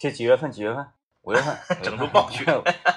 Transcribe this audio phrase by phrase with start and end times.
[0.00, 0.50] 这几月份？
[0.50, 0.86] 几月份？
[1.20, 2.42] 五月份， 整出暴雪。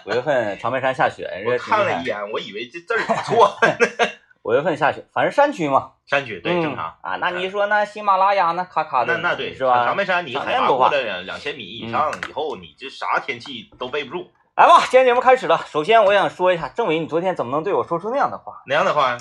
[0.06, 3.54] 五月份长白山下雪，我看了一眼，我以为这字儿打错。
[4.44, 7.18] 五月份下雪，反正山区嘛，山区对正常啊。
[7.18, 9.86] 那你说那喜马拉雅那咔咔的，那那对是吧？
[9.86, 14.32] 长白山你海拔过了两两千米以上以后，你这啥天气都背不住。
[14.56, 15.60] 来吧，今天节目开始了。
[15.68, 18.64] 首先我想说一下，政委，你昨天怎么能对我说出那样的话？
[18.68, 19.18] 哪样的话？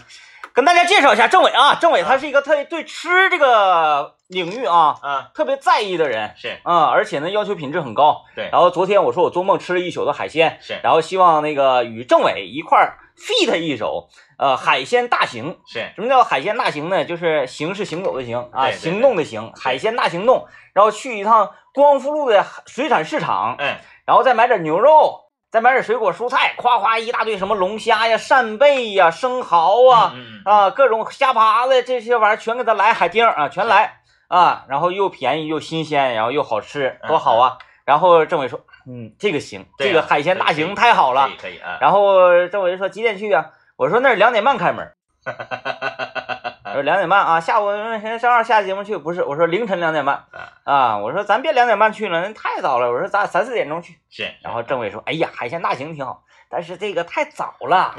[0.54, 8.22] 跟大家介绍一下政委啊，政委他是一个特别对吃这个领域啊，嗯，特别在意的人，是啊，而且呢要求品质很高。
[8.36, 8.48] 对。
[8.52, 10.78] 然后昨天我说我做梦吃了一宿的海鲜，是。
[10.82, 15.58] 然后希望那个与政委一块儿 feat 一首，呃，海鲜大行。
[15.66, 15.90] 是。
[15.94, 17.04] 什么叫海鲜大行呢？
[17.04, 20.46] 就是行是行走的行啊，行动的行，海鲜大行动。
[20.74, 25.21] 然后去一趟光复路的水产市场，嗯，然后再买点牛肉。
[25.52, 30.14] 再买点水果蔬菜，夸夸一大堆，什么龙虾呀、扇贝呀、生蚝啊，
[30.46, 37.58] 啊，各种虾爬子这些玩意儿全给他来，海丁啊全来啊，然后又便宜又新鲜，然后又好吃，多好啊！
[37.84, 41.76] 然后政委说，嗯，这个行，这个海鲜大行太好了，可以啊。
[41.82, 43.50] 然后政委说几点去啊？
[43.76, 44.90] 我说那是两点半开门。
[46.72, 50.24] 我说两点半啊，下午上上下节目去，不是我说凌晨两点半
[50.64, 53.98] 啊，我说咱别两点半去了，那太早了，我说咱三四点钟去。
[54.08, 57.94] 是，然后政委说，哎呀，海鲜大行挺好，但是这个太早了，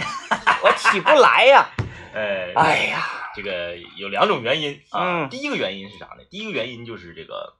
[0.63, 1.69] 我起不来呀。
[2.15, 3.03] 呃，哎呀，
[3.35, 5.27] 这个有两种原因啊。
[5.27, 6.23] 第一个原因是啥呢？
[6.31, 7.53] 第一个原因就是这个，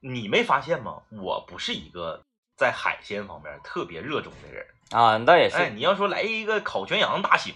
[0.00, 0.98] 你没发现吗？
[1.10, 2.22] 我不是一个
[2.56, 5.16] 在海鲜方面特别热衷的人啊。
[5.18, 7.54] 那也是，哎，你要说来一个烤全羊大行。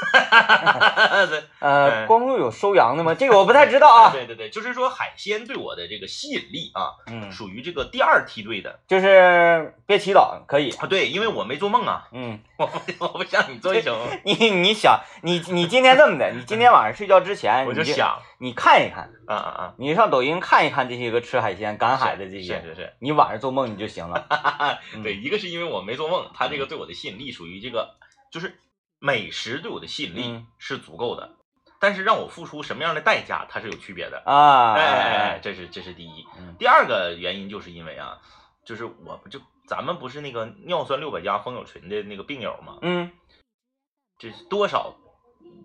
[0.00, 1.26] 哈哈哈哈哈！
[1.60, 3.14] 呃，光复有收羊的吗？
[3.14, 4.10] 这个我不太知道啊。
[4.14, 8.80] 对对对，就是说海鲜对我的这个吸引力啊，嗯，属于这个第二梯队的。
[8.88, 10.86] 就是别祈祷，可以啊。
[10.86, 12.08] 对，因为我没做梦啊。
[12.12, 13.90] 嗯， 我不我不像你做一宿。
[14.24, 19.74] 你你想，你你今天这么的，你今天晚上睡觉之前，我就想你看一看，啊啊啊！
[19.76, 22.92] 你上抖音看一看这些个吃海鲜、赶海的这些，是是是。
[23.00, 24.26] 你晚上做梦你就行了。
[25.02, 27.96] 对，一个是因为我没做梦，他这个对我的吸引力属于这个，
[28.32, 28.58] 就是。
[29.00, 31.32] 美食对我的吸引力是足够的，
[31.80, 34.74] 但是让我付出什么样的代价，它是有区别的啊！
[34.74, 36.26] 哎哎哎，这是这是第一。
[36.58, 38.18] 第二个原因就是因为啊，
[38.64, 42.76] 就是我不就咱们不是那个尿酸六百加风友群的那个病友吗？
[42.82, 43.10] 嗯，
[44.18, 44.94] 这多少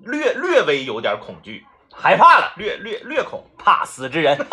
[0.01, 4.38] 略略微有点恐惧，害怕了， 略略略恐怕死之人。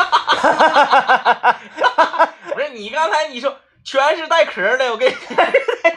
[2.52, 5.14] 不是你刚才你说全是带壳的，我给你。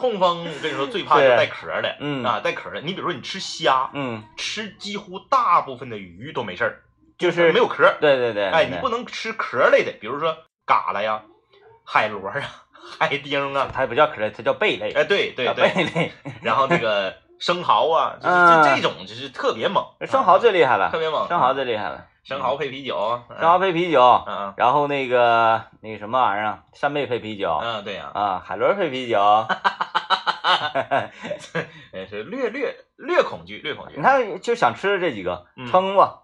[0.00, 2.24] 痛风，我跟你说最怕就带壳的，嗯。
[2.24, 2.80] 啊，带壳的。
[2.80, 6.80] 你比如说你吃虾，嗯，吃几乎大部分的鱼都没事儿，
[7.18, 7.94] 就是没有壳。
[8.00, 10.34] 对对对，哎，你不能吃壳类的，比如说
[10.66, 11.22] 蛤蜊呀、
[11.84, 12.40] 海螺啊、
[12.98, 14.92] 海丁啊，它不叫壳类，它叫贝类。
[14.92, 16.12] 哎，对对对，贝类。
[16.42, 22.06] 然后那个生蚝啊，就是这种就是特别猛，生蚝最厉害了，特别猛，生蚝最厉害了。
[22.22, 31.10] 生蚝配啤酒，生蚝配啤酒，嗯，然后那个那个什么玩意儿啊，扇贝配啤酒，嗯，对呀，啊，海螺配啤酒，哈哈哈哈哈
[32.08, 33.96] 是略略略恐惧，略恐惧。
[33.96, 36.18] 你看，就想吃的这几个蛏子，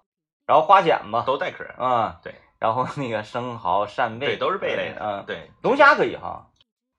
[0.46, 6.48] 然后花蚬子都带壳，啊，对，然后那个生蚝、扇贝，对，都是贝类的，嗯，对，龙虾可以哈，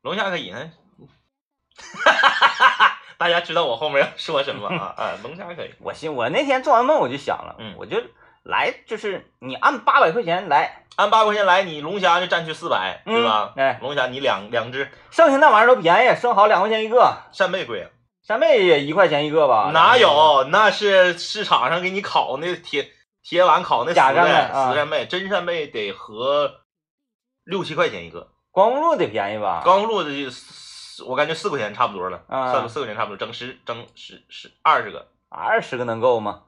[0.02, 0.72] 龙虾可以呢，
[3.20, 4.94] 大家知道我后面要说什么啊？
[4.98, 5.74] 啊，龙虾可以。
[5.80, 8.02] 我心，我那天做完梦我就想了，嗯，我就。
[8.48, 13.54] 来就是你按八百块钱来，按八块钱来，你龙虾就占去四百，对吧？
[13.58, 17.92] 哎，龙虾你两两只，剩下那玩意儿都便宜，生蚝两块钱一个，扇贝贵，
[18.24, 19.72] 扇贝也一块钱一个吧？
[19.74, 20.46] 哪有？
[20.50, 22.90] 那是市场上给你烤那铁
[23.22, 26.62] 铁碗烤那假扇贝，死扇贝，真扇贝得合
[27.44, 29.62] 六七块钱一个，光复路得便宜吧？
[29.66, 30.10] 光复路的
[31.06, 36.44] 我感觉四块钱差不多了，四四块钱差不多，整十整十十二十个，二十个能够吗？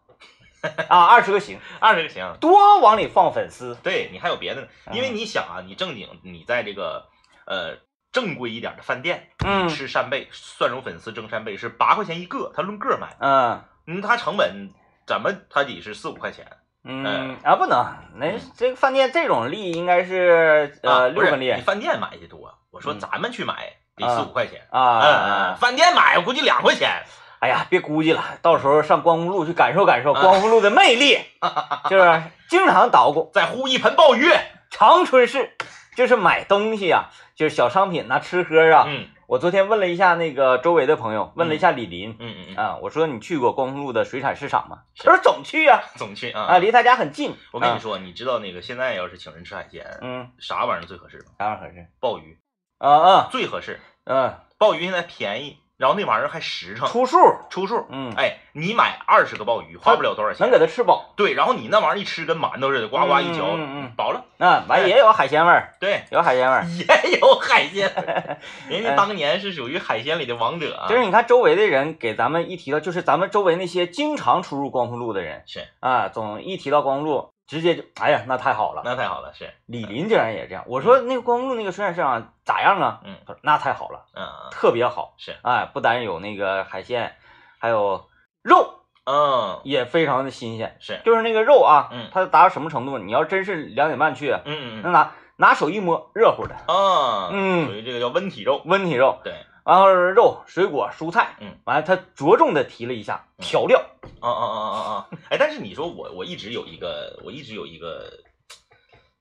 [0.90, 3.75] 啊，二十个行，二十个行，多往里放粉丝。
[3.81, 7.08] 对你还有别的呢，因为你想啊，你正经你在这个
[7.46, 7.78] 呃
[8.12, 14.72] 正规一点的饭店，嗯，吃扇贝、蒜蓉粉丝蒸扇贝是八块钱一个，他论个卖，嗯，嗯，它成本
[15.06, 16.46] 怎么他得是四五块钱，
[16.84, 27.03] 嗯啊不能，那这个饭店这种利应该是呃六分利，你饭店买的多，我说咱们去买得四五块钱啊，嗯嗯，饭店买我估计两块钱。
[27.40, 31.18] 哎呀，别估计了，到时候上光复路去感受感受光复路的魅力，
[31.90, 34.26] 就是经常捣鼓，再呼一盆鲍鱼。
[34.70, 35.56] 长春市
[35.96, 38.86] 就是买东西啊，就是小商品呐，吃喝啊。
[38.88, 44.80] 嗯，我昨天问了一下那个周围的朋友，问了一下李林，嗯嗯啊，我说你去过光复路的水产市场吗？
[44.97, 47.35] 他说总去啊， 总去啊，啊，离他家很近。
[47.52, 51.32] 我跟你说，你知道那个现在要是请人吃海鲜，嗯，啥玩意儿最合适吗？
[51.40, 51.88] 啥玩意儿合适？
[52.00, 52.38] 鲍鱼
[52.78, 53.80] 啊啊，最合适。
[54.06, 55.58] 嗯，鲍鱼现在便宜。
[55.79, 57.17] 然后那玩意儿还实诚，出数
[57.49, 57.85] 出数。
[57.90, 61.14] 嗯，哎，你买二十个鲍鱼花不了多少钱，能给它吃饱。
[61.16, 64.26] 对，然后你那玩意儿一吃跟馒头似的，呱呱一嚼，嗯嗯，饱了。
[64.35, 67.90] 那，完也有海鲜味儿，对，有海鲜味儿，也有海鲜。
[68.67, 70.85] 人家当年是属于海鲜里的王者。
[70.90, 79.34] 就是你看周围的人给咱们一提到，就是咱们周围那些经常出入光复路的人，是啊，总一提到光复路，直接就哎呀，那太好了，那太好了。
[79.34, 83.01] 是李林竟然也这样，我说那个光复路那个水产市场咋样啊？
[83.03, 85.16] 嗯，他说那太好了，嗯，特别好。
[85.17, 87.16] 是，哎，不单有那个海鲜，
[87.57, 88.05] 还有
[88.43, 90.78] 肉，嗯，也非常的新鲜。
[90.79, 92.99] 是，就是那个肉啊，嗯，它达到什么程度？
[92.99, 98.61] 你要真是两点半去，嗯嗯那拿拿手一摸，热乎的，啊，嗯属于这个叫温体肉。
[98.66, 99.17] 温体肉。
[99.23, 99.34] 对，
[99.70, 103.80] 然后肉、水果、蔬菜，嗯，完了他着重的提了一下调料。
[104.20, 105.10] 啊啊啊啊啊！
[105.30, 108.12] 哎，但是你说我我一直有一个，我一直有一个，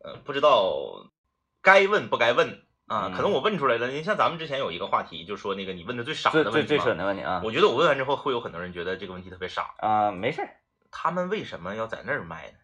[0.02, 0.72] 呃，不知道
[1.60, 2.48] 该问不该问
[2.86, 3.08] 啊？
[3.08, 3.88] 嗯可能我问出来了。
[3.88, 9.74] 你像咱们之前有一个话题，就说那个你问的最傻的问题嘛最最蠢的问题啊我觉得我问完之后，会有很多人觉得这个问题特别傻。
[9.76, 10.48] 啊，没事儿，
[10.90, 12.58] 他们为什么要在那儿卖呢？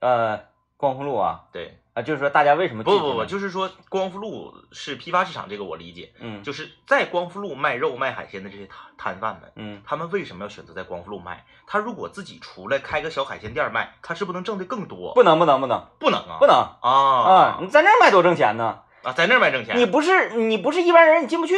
[0.00, 0.44] 呃，
[0.78, 6.12] 光复路啊对，啊，就是说大家为什么不不不，就是说光复路是批发市场，这个我理解。
[6.20, 11.46] 嗯就是在光复路卖肉卖海鲜的这些摊摊贩们，嗯，他们为什么要选择在光复路卖？
[11.66, 15.14] 他如果自己出来开个小海鲜店卖，他是不是能挣的更多？
[15.14, 17.58] 不能不能不能不能啊，不能啊啊！
[17.62, 18.80] 你在那儿卖多挣钱呢？
[19.02, 19.78] 啊，在那儿卖挣钱。
[19.78, 21.54] 你不是你不是一般人，你进不去。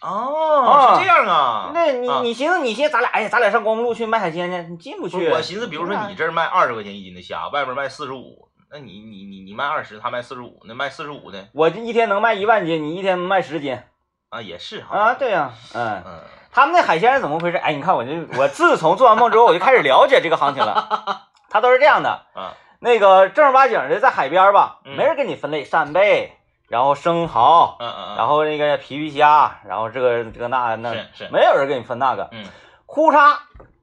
[0.00, 1.70] 哦，啊是这样啊。
[1.74, 5.28] 那你啊你寻思你寻思咱俩哎呀，咱俩上光复路去卖海鲜去，你进不不去。
[5.28, 13.78] 我寻思，比如说你这儿卖二十块钱一斤的虾，外边卖四十五，那你你你你卖二十，他卖四十五，那卖四十五的我这一天能卖一万斤，你一天卖十斤
[14.28, 14.96] 啊，也是哈。
[14.96, 15.14] 啊？
[15.14, 16.20] 对呀、嗯，嗯，
[16.50, 17.56] 他们那海鲜是怎么回事？
[17.58, 21.22] 哎，你看我这我自从做完梦之后，我就开始了解这个行情了。
[21.48, 26.32] 他都是这样的， 嗯，那个正儿八经的在海边吧，嗯没人给你分类扇贝，
[26.68, 32.28] 然后生蚝，嗯嗯嗯，然后那个皮皮虾，然后这个这个那那，是是，没有人给你分那个。
[32.32, 32.44] 嗯
[32.88, 33.36] 呼嚓，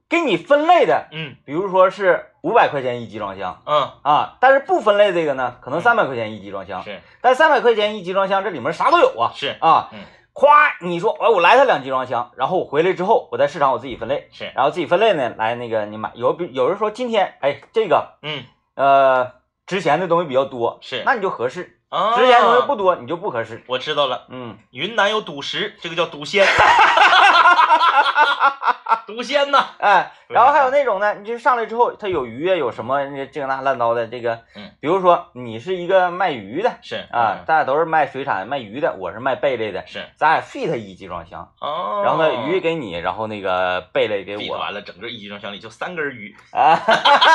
[0.08, 6.82] 给你分类的，嗯比如说是五百块钱一集装箱嗯，啊，但是不分类这个呢，可能三百块钱一集装箱。
[6.82, 10.00] 是但三百块钱一集装箱，这里面啥都有啊是啊嗯！
[10.34, 18.44] 夸你说，哎，我来他两集装箱，然后我回来之后，我在市场我自己分类，是，然后自己分类呢，来那个你买有比有人说今天哎这个嗯
[18.74, 19.32] 呃
[19.66, 23.64] 值钱的东西比较多，是，那你就合适；啊，值钱的东西不多，你就不合适。
[23.68, 26.44] 我知道了，嗯，云南有赌石，这个叫赌仙，
[29.06, 37.44] 赌仙呐，哎，然后还有那种呢，你就上来之后，它有鱼啊，有什么这个那烂糟的这个，嗯，比如说你是一个卖鱼的是啊，嗯。
[37.46, 46.78] 大家都是卖水产卖鱼的，我是卖贝类的，是，咱俩 fit 一集装箱，哦，然后呢鱼给你，然后那个贝类给我，比完了，整个一集装箱里就三根鱼，啊，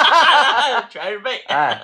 [0.90, 1.78] 全是贝，哎，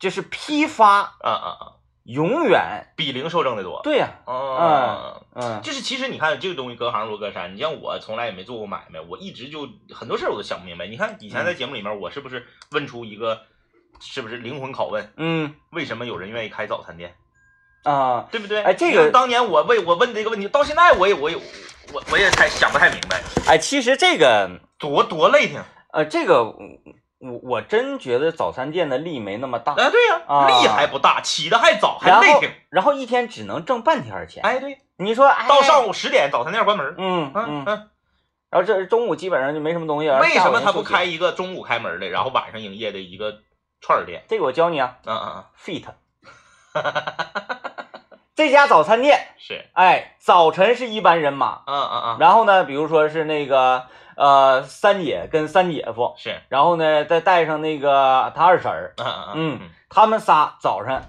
[0.00, 0.98] 就是批发。
[0.98, 1.64] 啊啊啊，
[2.04, 5.20] 永远比零售挣的多，对呀、啊。
[5.34, 10.86] 嗯就是其实你看这个东西隔行如隔山，你像我从来也没做过买卖，我一直就很多事儿我都想不明白。
[10.86, 13.42] 你看以前在节目里面，我是不是问出一个
[14.00, 15.12] 是不是灵魂拷问？
[15.16, 17.14] 嗯为什么有人愿意开早餐店？
[17.84, 18.62] 啊，对不对？
[18.62, 21.36] 哎这个当年我问我问这个问题，到现在我也我也
[21.92, 25.62] 我我也才想不太明白，哎，其实这个多多累挺
[25.92, 26.54] 呃这个
[27.22, 29.90] 我我真觉得早餐店的利没那么大，啊！
[29.90, 32.50] 对呀、啊力还不大，起的还早，还累挺。
[32.68, 36.94] 然后一天只能挣半天儿钱，哎，对，你说哎到上午十点早餐店关门。
[36.98, 37.88] 嗯嗯嗯，嗯，
[38.50, 41.04] 然后这中午基本上就没什么东西，为什么他不开？
[41.04, 43.38] 一个中午开门的，然后晚上营业的一个
[43.80, 44.24] 串儿店？
[44.28, 45.84] 这个我教你啊嗯嗯嗯，，fit。
[48.34, 53.86] 这家早餐店，是，哎，早晨是一般人马，嗯嗯嗯，然后呢，比如说是那个
[54.22, 59.70] 呃三姐跟三姐夫，是，然后呢再带上那个他二婶儿，嗯嗯嗯。
[59.90, 61.02] 他们仨早上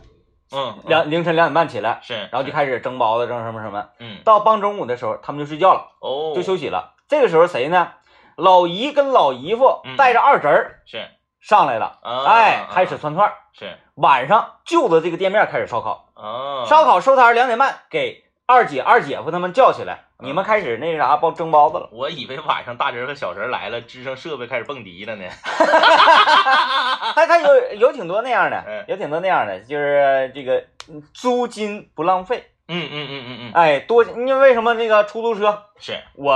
[0.52, 3.86] 嗯，两凌晨两点半起来，是，然后就开始蒸包子，蒸什么什么。
[4.00, 4.18] 嗯。
[4.26, 6.96] 到傍中午的时候，他们就睡觉了，哦，就休息了。
[7.08, 7.94] 这个时候谁呢？
[8.36, 9.96] 老姨跟老姨夫嗯。
[9.96, 11.08] 带着二侄儿是，
[11.40, 12.26] 上来了，啊。
[12.26, 13.34] 哎，开始串串儿。
[13.54, 21.90] 是，晚上就着这个店面开始烧烤，哦，烧烤收摊两点半，给二姐二姐夫他们叫起来，嗯你们开始那啥包蒸包子了。
[21.92, 25.26] 我以为晚上大侄儿和小侄儿来了，支上设备开始蹦迪了呢。
[27.16, 36.34] 他他有有挺多那样的嗯，有挺多那样的，就是这个嗯租金不浪费，嗯嗯嗯嗯嗯，哎，多因为为什么那个出租车，是，我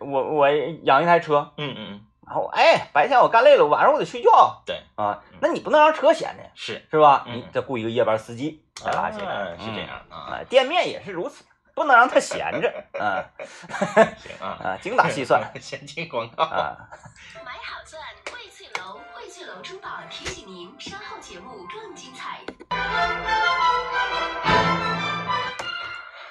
[0.00, 0.50] 我我
[0.84, 7.24] 养一台车，嗯嗯嗯，然后哎白天我干累了，晚上我得睡觉，对啊嗯，那你不能让车闲着呀，是，是吧？
[7.26, 13.24] 嗯你再雇一个夜班司机再拉起来啊，是这嗯样啊，啊，店面也是如此，不能让他闲着，啊
[14.18, 16.44] 行啊，啊，精打细算 先进广告。
[16.44, 16.76] 啊。
[17.44, 22.40] 买好钻，荟萃楼，荟萃楼珠宝提醒您，稍后节目更精彩。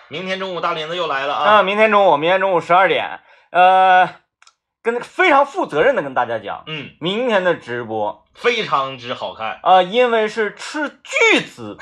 [0.08, 1.64] 明天中午大林子又来了啊！
[1.64, 3.22] 明天中午，明天中午十二点，
[3.52, 4.10] 呃，
[4.84, 11.78] 跟非常负责任的跟大家讲，嗯，明天的直播非常之好看啊，因为是斥巨资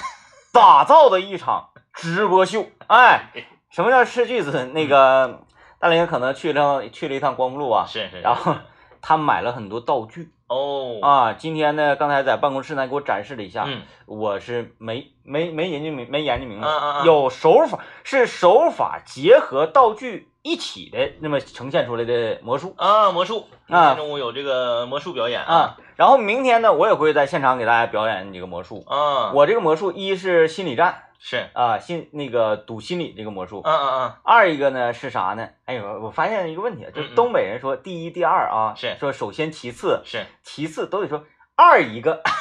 [0.54, 2.66] 打造的一场直播秀。
[2.88, 3.30] 哎，
[3.70, 4.66] 什么叫斥巨资？
[4.74, 5.42] 那个
[5.80, 8.56] 大林可能去了去了一趟光复路啊，是是，然后
[9.02, 10.32] 他买了很多道具。
[10.48, 11.00] 哦。
[11.02, 22.74] 啊，今天呢，刚才在办公室呢给我展示了一下，嗯，我是没没没研究明没研究明白，嗯嗯有手法是手法结合道具一起的那么呈现出来的魔术。
[22.78, 25.44] 啊，魔术，啊，中午有这个魔术表演。
[25.44, 28.86] 啊，然后明天呢，我也会在现场给大家表演这个魔术。
[28.88, 31.04] 啊，我这个魔术一是心理战。
[31.22, 34.14] 是啊，心那个赌心理这个魔术，嗯嗯嗯。
[34.24, 35.50] 二一个呢是啥呢？
[35.66, 42.24] 哎呦，我发现一个问题，就是东北人说第一、第二啊，是说首先其次是其次都得说二一个。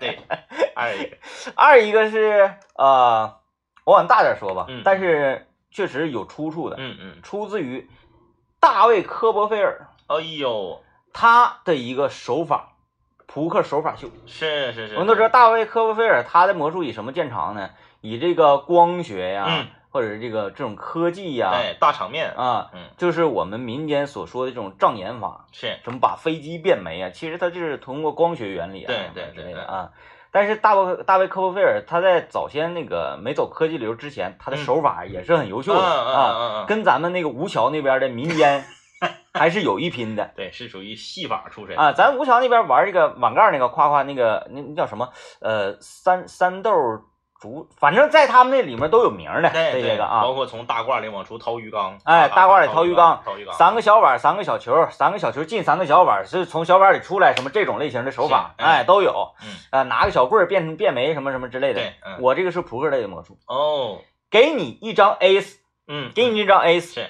[0.00, 0.18] 对，
[0.74, 1.16] 二一个，
[1.54, 3.38] 二一个是呃，
[3.84, 7.86] 我往大点说吧，嗯，但是确实有出处的，嗯嗯，出自于
[8.58, 10.82] 大卫科波菲尔，哎呦，
[11.12, 12.72] 他的一个手法。
[13.26, 17.70] 扑克手法秀是是是，我们都知道大卫科波菲尔他的魔术以什么见长呢？
[18.00, 27.10] 以这个光学呀，嗯，或者是这个这种科技呀，对，大场面啊，嗯，就是我们民间所说的这种障眼法，是什么把飞机变没啊？
[27.10, 29.90] 其实它就是通过光学原理啊，对对之类的啊。
[30.30, 38.64] 但是大卫大卫科波菲尔他在早先那个没走科技流之前，他的手法也是很优秀的啊，跟咱们那个吴桥那边的民间。
[39.38, 41.92] 还是有一拼的，对，是属于戏法出身啊。
[41.92, 45.08] 咱吴桥那边玩这个网盖那个夸夸那个那那叫什么？
[45.40, 46.72] 呃，三三豆
[47.38, 50.22] 竹，反正在他们那里面都有名的这些个啊。
[50.22, 59.34] 包括从大褂里往出掏鱼缸，哎，大褂里掏鱼缸，掏鱼缸，三个小碗，三个小球，三个小球进三个小碗，是从小碗里出来，什么这种类型的手法，哎，都有。
[59.42, 61.80] 嗯，呃，拿个小棍儿变成变没什么什么之类的。
[61.80, 63.36] 对，我这个是扑克类的魔术。
[63.46, 63.98] 哦，
[64.30, 65.56] 给你一张 ace，
[65.88, 66.94] 嗯，给你一张 ace。
[66.94, 67.06] 是。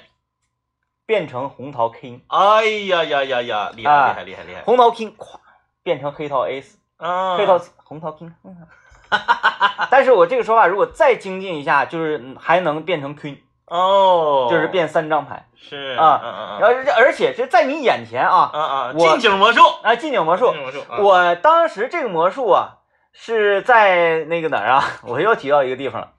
[1.07, 4.63] 变成红桃 king，哎呀呀呀呀，厉害厉害厉害厉害！
[4.63, 5.39] 红桃 king，咵，
[5.85, 8.33] 变成黑桃 ace，啊，黑桃红桃 king，
[9.91, 19.61] 但是我这个说法如果再精进一下，就是还能变成 queen，哦，就是变三张牌，是啊，嗯嗯嗯，然后而且是在你眼前啊，啊啊，近景魔术。
[19.83, 22.79] 啊，近景魔术，魔术，我当时这个魔术啊
[23.13, 24.83] 是在那个哪儿啊？
[25.07, 26.13] 我又提到一个地方，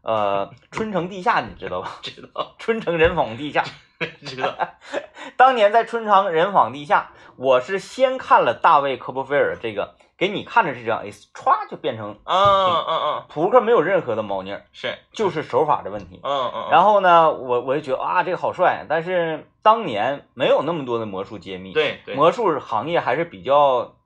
[0.00, 1.90] 呃，春城地下，你知道吧？
[2.00, 3.62] 知道，春城人坊地下。
[4.24, 4.54] 知道，
[5.36, 23.96] 当年在春昌人坊地下，我是先看了大卫科波菲尔这个，给你看着这张 A，歘就变成，嗯嗯嗯，扑克没有任何的猫腻，是，就是手法的问题，嗯嗯，然后呢，我我就觉得啊，这个好帅，但是当年没有那么多的魔术揭秘，对对，魔术行业还是比较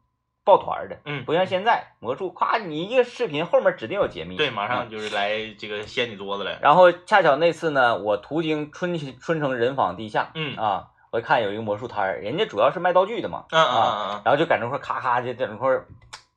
[0.44, 6.58] 抱团的，嗯，不像现在魔术，夸，你一个视频后面指定有解密，对，马上就是来这个掀你桌子来。
[6.60, 15.70] 然后恰巧那次呢，我途经春春城人坊地下，嗯啊，我一看有一个魔术摊儿，人家主要是卖道具的嘛，嗯嗯嗯，然后就在那块咔咔的在那块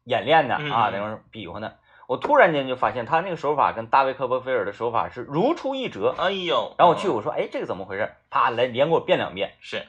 [0.03, 1.71] 演练呢，啊，在那块比划呢。
[2.07, 6.13] 我突然间就发现他那个手法跟大卫科波菲尔的手法是如出一辙。
[6.17, 8.15] 哎呦，然后我去我说，哎，这个怎么回事？
[8.29, 9.55] 啪来连给我变两遍。
[9.59, 9.85] 是，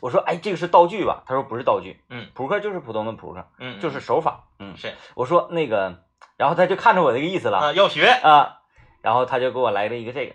[0.00, 1.22] 我说，哎，这个是道具吧？
[1.26, 4.94] 他说不是道具，嗯，扑克就是普通的扑克，嗯，就是手法，嗯是。
[5.14, 6.04] 我说那个，
[6.38, 8.60] 然后他就看出我这个意思了，啊，要学啊，
[9.02, 10.34] 然后他就给我来了一个这个，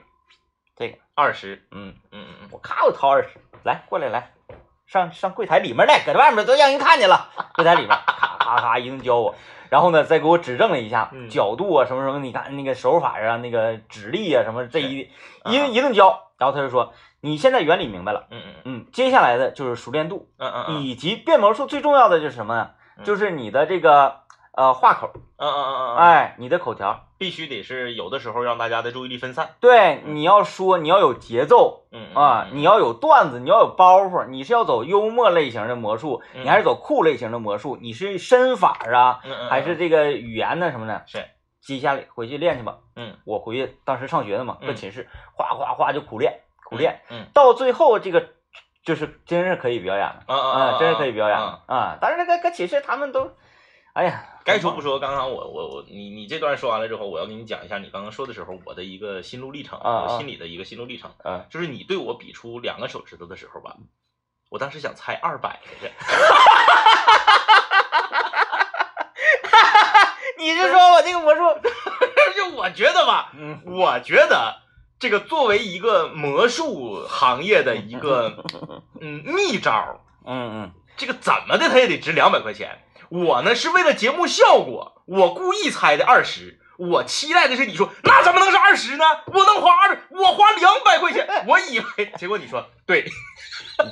[0.76, 4.34] 这个二十，嗯嗯嗯嗯，我咔我掏二十，来过来来，
[4.86, 9.34] 上上柜台里面来，搁这外面都让人看见了，柜台里面咔咔咔一顿教我。
[9.74, 15.10] 然后呢，再给我指正了一下角度啊，什么什么，你看那个手法啊，那个指力啊，什么这一
[15.46, 16.30] 一一顿教。
[16.38, 22.70] 然后他就说，你现在原理明白了，嗯嗯嗯，接下来的就是熟练度，嗯嗯，以及变魔术最重要的就是什么呢？
[23.04, 24.18] 就是你的这个
[24.54, 29.56] 呃话口，嗯嗯嗯嗯，哎，你的口条必须得是有的时候让大家的注意力分散。
[29.60, 37.78] 对，你要说你要有节奏，嗯啊，你要有段子，你要有包袱，你是要走幽默类型的魔术，你还是走酷类型的魔术？
[37.82, 39.20] 你是身法啊，
[39.50, 41.04] 还是这个语言呢什么的？
[41.08, 41.26] 是，
[41.62, 42.78] 接下来回去练去吧。
[42.96, 48.28] 嗯，我回去当时上学呢嘛，搁寝室哗哗哗就苦练苦练，嗯，到最后这个
[48.84, 51.98] 就是真是可以表演了，啊啊，真是可以表演了啊！
[52.00, 53.32] 但是那个搁寝室他们都，
[53.94, 63.78] 哎呀，该说不说，刚刚我我我你你这段说完了之后，我要给你讲一下你刚刚说的时候我的一个心路历程，我心里的一个心路历程，啊，就是你对我比出两个手指头的时候吧，
[64.50, 65.92] 我当时想猜二百来着。
[70.38, 71.42] 你是说我这个魔术？
[72.36, 74.58] 就我觉得吧，嗯，我觉得
[75.00, 78.44] 这个作为一个魔术行业的一个
[79.00, 82.84] 嗯秘招，嗯嗯，这个怎么的它也得值两百块钱。
[83.10, 89.06] 我呢是为了节目效果，我故意猜的二十，我期待的是你说那怎么能是二十呢？
[89.28, 93.06] 我能花二，我花两百块钱，我以为，结果你说对，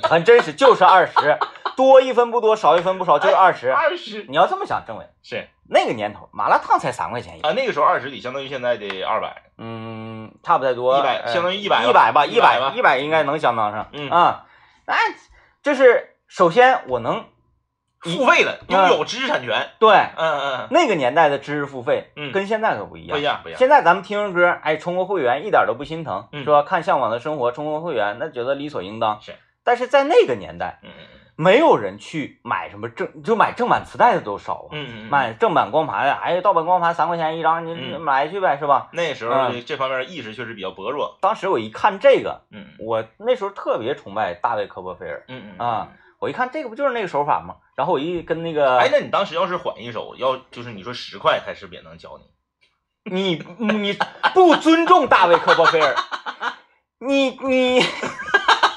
[0.02, 1.38] 很真实就是二十，
[1.76, 3.72] 多一分不多，少一分不少，就是二十。
[3.72, 4.24] 二十。
[4.28, 5.48] 你要这么想，政委是。
[5.68, 12.74] 那个年头，麻辣烫才三块钱一个，啊，那个时候二十得相当于现在的二百，嗯，差不太多，100呃相当于100一百吧，一一百吧。
[12.76, 13.88] 一百应该能相当上。
[13.92, 14.10] 嗯。
[14.10, 14.44] 啊，
[14.84, 14.98] 哎，
[15.62, 17.24] 就是首先我能
[18.02, 23.16] 付费的，拥有知识产权，对嗯嗯嗯，那个年代的知识付费，嗯跟现在可不一样。
[23.16, 26.62] 不一样不一样，现在咱们听歌，哎，充个会员一点都不心疼，嗯是吧？
[26.62, 29.20] 看《向往的生活》，充个会员，那觉得理所应当。
[29.20, 34.68] 是，但是在那个年代，嗯嗯没有人去买什么正，就买正版磁带的都少啊。
[34.72, 38.88] 嗯嗯嗯，买正版光盘，哎，盗版光盘三块钱一张，你买去呗，是吧？
[38.92, 45.88] 那时候嗯这方面意识确实比较薄弱，当时我一看这个，嗯我那时候特别崇拜大卫科波菲尔，嗯嗯啊。
[46.22, 47.56] 我一看这个不就是那个手法吗？
[47.74, 52.16] 然后我一跟那个，哎，那你当时要是缓一手，要就是你说十块，他是不是也能教
[53.02, 53.12] 你？
[53.12, 53.98] 你你
[54.32, 55.96] 不尊重大卫科波菲尔，
[57.00, 57.80] 你你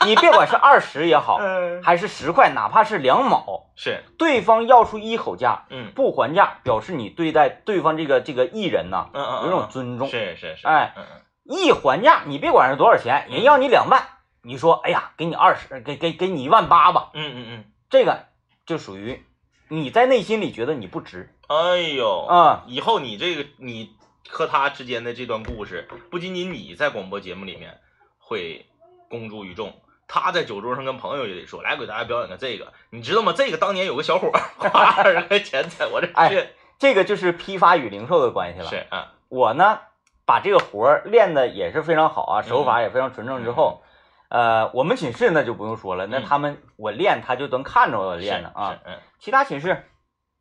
[0.08, 10.08] 你别管是二十也好，嗯，还是十块，哪怕是两毛，是，对方要出一口价嗯不还价，表示你对待对方这个这个艺人呐嗯嗯，有一种尊重。
[10.08, 10.96] 是是是，哎
[11.44, 14.02] 一还价，你别管是多少钱，人要你两万，
[14.46, 18.26] 你说哎呀，给你二十，给给给你一万八吧，嗯嗯嗯，这个
[18.66, 19.26] 就属于
[19.70, 23.96] 你在内心里觉得你不值哎呦，啊、以后你这个你
[24.30, 27.80] 和他之间的这段故事，不仅仅你在广播节目里面
[28.20, 28.66] 会
[29.10, 29.74] 公诸于众，
[30.08, 33.34] 他在酒桌上跟朋友也得说，来给大家表演个这个，你知道吗？
[33.36, 36.48] 这个当年有个小伙花二十块钱在我这哎去，
[36.78, 38.70] 这个就是批发与零售的关系了。
[38.70, 39.80] 是啊，我呢，
[40.26, 43.44] 把这个活儿练的也是非常好啊，手法也非常纯正。
[43.44, 43.84] 之后，
[44.30, 48.78] 呃，我们寝室那就不用说了，那嗯他们我练，他就能看着我练呢啊。
[49.20, 49.86] 其他寝室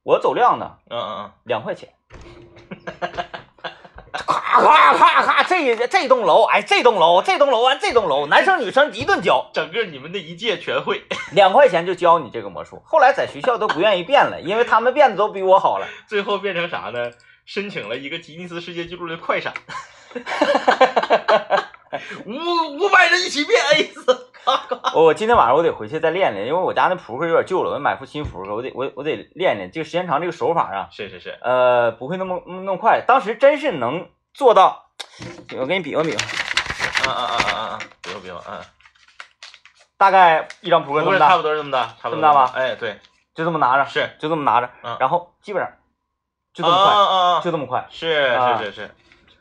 [0.03, 1.91] 我走量的嗯嗯两块钱，
[4.13, 12.83] 咔咔咔咔，这这栋楼，哎，这栋楼，这栋楼完这栋楼，男生女生一顿教，整个你们那一届全会， 两块钱就教你这个魔术。
[12.85, 15.87] 后来在学校都不愿意变了，因为他们变的都比我好了。
[16.07, 17.11] 最后变成啥呢？
[17.47, 19.53] 申请了一个吉尼斯世界纪录的快闪，
[22.27, 24.31] 五五百人一起变 A 四，
[24.95, 29.71] 我今天晚上我得回去再练练，因为我家那扑克有点旧了，我得买副新扑克，我得我我得练练。
[29.73, 33.03] 这个时间长，这个手法啊，是是是，呃，不会那么那么快。
[33.07, 34.91] 当时真是能做到，
[35.59, 38.61] 我给你比划比划，啊啊啊啊啊，比划比划，嗯，
[39.97, 42.35] 大概一张扑克这么大，差不多是这么大，差不多这么大。
[42.35, 42.99] 吧哎，对，
[43.35, 45.73] 就这么拿着，是，就这么拿着嗯，然后基本上
[46.53, 48.95] 就这么啊快，啊啊，就这么快，是啊是是是，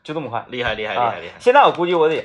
[0.04, 2.24] 就这么快厉害厉害厉啊害厉害！，现在我估计我得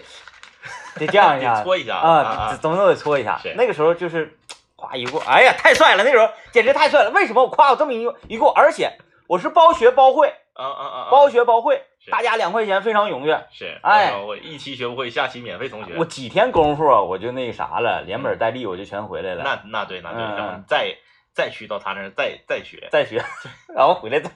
[1.00, 2.10] 得这样一下得搓一下啊，
[2.52, 3.54] 啊怎么都得搓一下是。
[3.58, 4.38] 那个时候就是
[4.76, 6.04] 夸一过，哎呀，太帅了！
[6.04, 7.10] 那时候简直太帅了。
[7.12, 8.52] 为什么我夸我这么一一过？
[8.52, 10.98] 而且我是包学包会，啊啊啊！
[11.06, 13.46] 啊包学包会，大家两块钱非常踊跃。
[13.52, 15.94] 是，哎我一期学不会，下期免费同学。
[15.98, 19.44] 我几天功夫啊，我就那啥了，连本带利我就全回来了。
[19.44, 20.96] 那那对那对，嗯然后你再
[21.34, 23.24] 再去到他那儿再再学，再学，
[23.74, 24.30] 然后回来再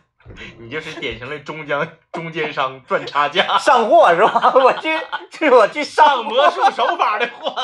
[0.60, 4.54] 你就是典型的中间中间商赚差价，上货是吧？
[4.56, 4.98] 我去，
[5.32, 7.56] 去我去上上魔术手法的货。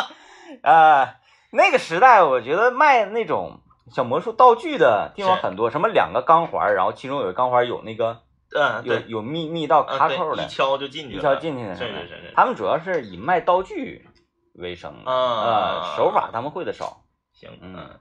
[0.64, 1.16] 啊、
[1.52, 8.22] 那个时代，我觉得卖那种小魔术道具的地方很多，什么两个钢环，然后其中有个钢环有那个
[8.54, 11.76] 嗯，对，有有密密道卡扣的一，敲就进去一，敲进去的。
[11.76, 14.08] 是是是是，他们主要是以卖道具
[14.56, 17.04] 为生，啊呃，手法他们会的少。
[17.34, 18.00] 行，嗯嗯，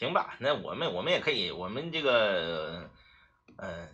[0.00, 2.88] 行吧，那我们我们也可以，我们这个，
[3.58, 3.88] 嗯、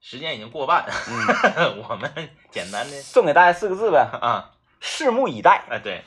[0.00, 2.10] 时间已经过半，嗯， 我们
[2.50, 5.64] 简单的送给大家四个字呗，啊，拭目以待。
[5.70, 6.02] 哎对，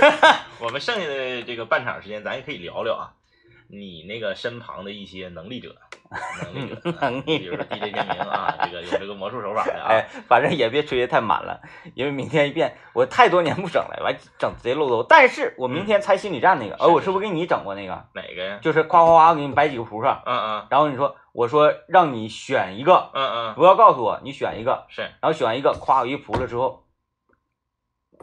[0.60, 3.12] 我们剩下的这个半场时间，咱也可以聊聊啊，
[3.68, 5.76] 你那个身旁的一些能力者，
[6.42, 11.60] 能力者，能力比如说 DJ 天明啊， 这个有这个魔术手法的啊，哎，反正也别吹得太满了，
[11.94, 15.04] 因为明天一变，我太多年不整了，完整贼漏斗。
[15.08, 18.04] 但是我明天猜心理战那个，是呃，我是不是给你整过那个？
[18.14, 18.58] 哪个呀？
[18.60, 26.82] 就是夸夸夸给你摆几个扑克，嗯嗯然后你说，我说让你选一个，嗯嗯，不要告诉我，你选一个，是，然后选一个，夸我一扑了之后，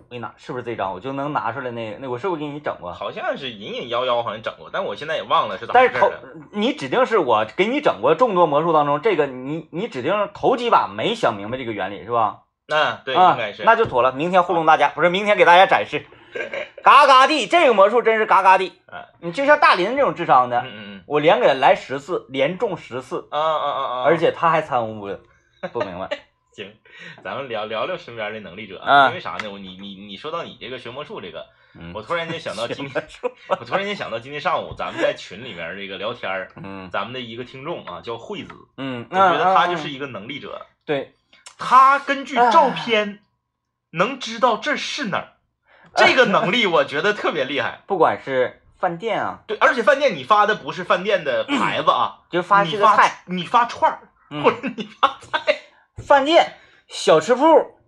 [0.07, 0.93] 我给你拿，是不是这张？
[0.93, 2.93] 我就能拿出来那个，那我是不是给你整过？
[2.93, 6.47] 好像是隐隐约约好像整过，但我现在也忘了是咋但是头回事了。
[6.53, 12.43] 你指定是我给你整过众多魔术当中，这个你你指定头几把没想明白这个原理是吧？
[12.69, 13.63] 嗯，对，啊应该是。
[13.63, 14.13] 那就妥了。
[14.13, 16.05] 明天糊弄大家，不是明天给大家展示，
[16.83, 18.73] 嘎嘎地，这个魔术真是嘎嘎地。
[18.91, 24.03] 嗯你就像大林这种智商的，嗯嗯我连给他来十次，连中十次，嗯，啊啊啊啊！
[24.05, 25.19] 而且他还参悟了，
[25.73, 26.07] 不明白。
[26.57, 26.73] 行，
[27.23, 29.51] 咱们聊聊聊身边的能力者，啊因为啥呢？
[29.51, 31.45] 我你你你说到你这个学魔术这个，
[31.79, 33.07] 嗯，我突然间想到今天，
[33.47, 40.65] 我突然间想到今天上午咱们在群里面这个聊天儿， 嗯咱们的一个听众啊叫惠子，嗯，我觉得他就是嗯一个能力者。
[40.83, 41.13] 对，
[41.59, 43.19] 他根据照片
[43.91, 45.33] 能知道这是哪儿，
[45.95, 47.81] 这个能力我觉得特别厉害。
[47.85, 55.59] 不管是饭店啊，对，而且饭店你发的不是饭店的 牌子啊，就发你发你发串儿，嗯或者你发菜，
[56.03, 56.53] 饭店、
[56.87, 57.43] 小吃铺、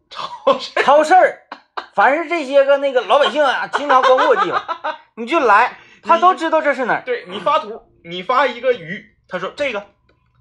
[0.09, 1.41] 超市超市儿，
[1.93, 4.61] 凡是这些个那个老百姓啊经常光顾的地方，
[5.15, 7.03] 你就来，他都知道这是哪儿。
[7.05, 9.85] 对你发图，你发一个鱼，他说这个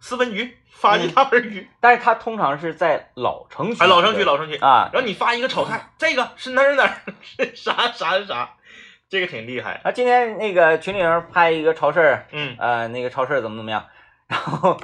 [0.00, 8.54] 四分鱼，发一大盆鱼，但是他通常是在老城区，哎，老城区老城区，啊然后你发一个炒菜，这个是哪儿哪儿是啥啥是啥，
[9.10, 9.92] 这个挺厉害，啊！
[9.92, 13.86] 今天那个群里人拍一个超市儿，嗯，呃，那个超市儿怎么怎么样，
[14.26, 14.78] 然后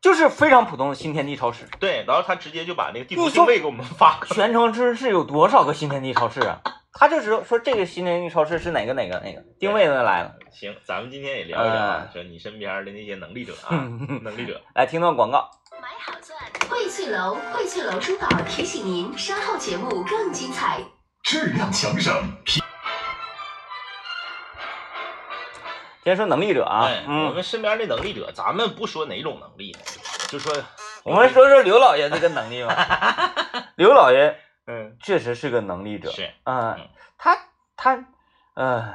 [0.00, 6.60] 就是非常普通的新天地超市，对，然后他直接就把那个地图定位给我们发全城市是有多少个新天地超市啊？
[6.98, 10.34] 他就知道说这个新天地超市是哪个哪个哪个定位的来了。
[10.52, 15.50] 行，咱们今天也聊一聊啊嗯，说你身边的那些能力者啊， 嗯能力者，来听段广告。
[15.82, 16.38] 买好钻，
[16.70, 20.80] 荟萃楼，荟萃楼珠宝提醒您，稍后节目更精彩。
[21.22, 22.14] 质量强省，
[26.06, 29.74] 先说能力者啊哎，，我嗯，们身边的能力者，咱们不说哪种能力，
[30.28, 30.54] 就说
[31.02, 33.34] 我们说说刘老爷这个能力吧。
[33.74, 34.38] 刘老爷
[34.68, 36.88] 嗯，确实是个能力者，是，嗯嗯，
[37.18, 37.36] 他
[37.76, 38.04] 他
[38.54, 38.94] 呃，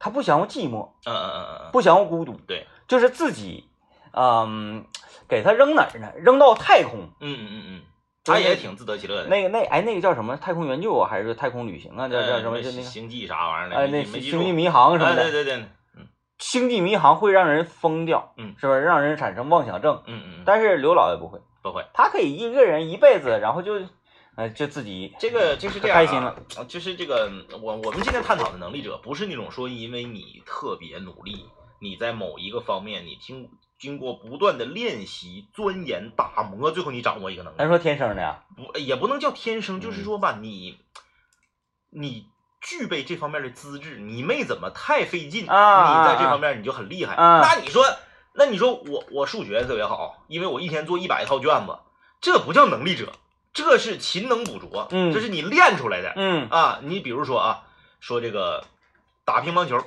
[0.00, 3.68] 他不想要寂寞，嗯嗯嗯嗯嗯，不想要孤独，对，就是自己，
[4.12, 4.84] 嗯，
[5.28, 6.10] 给他扔哪儿呢？
[6.16, 7.82] 扔到太空，嗯嗯嗯嗯，
[8.24, 9.28] 他也挺自得其乐的。
[9.28, 10.36] 那个那哎那个叫什么？
[10.36, 12.08] 太空援救啊，还是太空旅行啊？
[12.08, 12.60] 叫叫什么？
[12.60, 13.76] 就那个星际啥玩意儿的？
[13.76, 15.44] 哎，那星际迷航什么的，对。
[15.44, 15.64] 对对，
[16.38, 18.80] 星际迷航会让人疯掉，嗯是不是？
[18.80, 20.02] 让人产生妄想症。
[20.06, 23.80] 嗯嗯嗯，但是刘老爷不会，不会，他可以一个人一辈子，然后就，
[24.36, 26.36] 呃，就自己这个就是这样、啊，开心了，
[26.68, 27.30] 就是这个
[27.62, 31.46] 我我们今天探讨的能力者，不是那种说因为你特别努力，
[31.80, 37.68] 你在某一个方面你经经过不断的练习、钻研、打磨，最后你掌握一个能力咱。
[37.68, 40.78] 说天生的呀，不也不能叫天生，嗯就是说吧，你
[41.90, 42.26] 你
[42.60, 47.14] 具备这方面的资质，你没怎么太费劲，啊你在这方面你就很厉害。
[47.14, 47.84] 啊那你说，
[48.34, 51.78] 那你说我我数学特别好，因为我一天做一百套卷子，
[52.20, 53.12] 这不叫能力者，
[53.52, 56.80] 这是勤能补拙，嗯这是你练出来的、嗯啊。
[56.82, 57.62] 你比如说啊，
[58.00, 58.64] 说这个
[59.24, 59.78] 打乒乓球，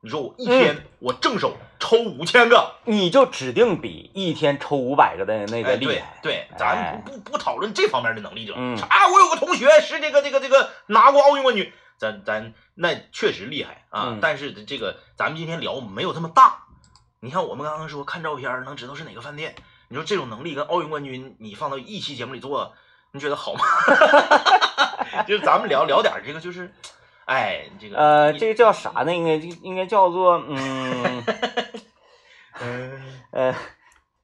[0.00, 6.18] 你说我一天、嗯我正手抽五千个，你就指定比一天抽五百个的那个哎，厉害。
[6.22, 8.54] 对对，咱哎不不不讨论这方面的能力者。
[8.56, 14.08] 嗯啊，我有个同学是这个这个这个拿过奥运冠军，咱咱那确实厉害啊。
[14.08, 16.64] 嗯但是这个咱们今天聊没有这么大。
[17.20, 19.54] 你看我们刚刚说看照片能知道是哪个饭店，
[19.88, 22.74] 你说这种能力跟奥运冠军你放到一期节目里做，
[23.12, 23.60] 你觉得好吗？
[25.26, 26.70] 就是咱们聊聊点这个，就是，
[27.24, 29.12] 哎，这个呃，这个叫啥呢？
[29.14, 31.24] 应该应该叫做嗯
[32.60, 33.54] 嗯 呃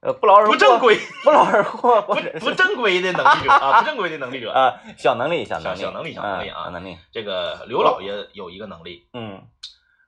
[0.03, 4.51] 呃不劳而获不正规不劳而获，不不正规的能力者啊，不正规的能力者。
[4.51, 9.41] 啊小能力小能力小小能力小能力啊能力这个刘老爷有一个能力，嗯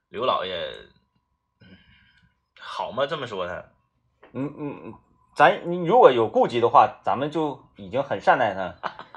[0.08, 0.54] 刘老爷，
[1.60, 1.66] 嗯，
[2.60, 3.06] 好吗？
[3.06, 3.54] 这么说他，
[4.32, 4.94] 嗯嗯嗯，
[5.34, 8.74] 咱你如果有顾忌的话，咱们就已经很善待他。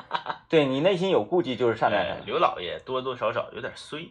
[0.49, 4.09] 对你内心有顾忌就是善待哎刘老爷多多少少有点衰，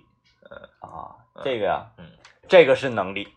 [0.48, 2.04] 呃啊，这个呀，嗯，
[2.46, 3.34] 这个是能力，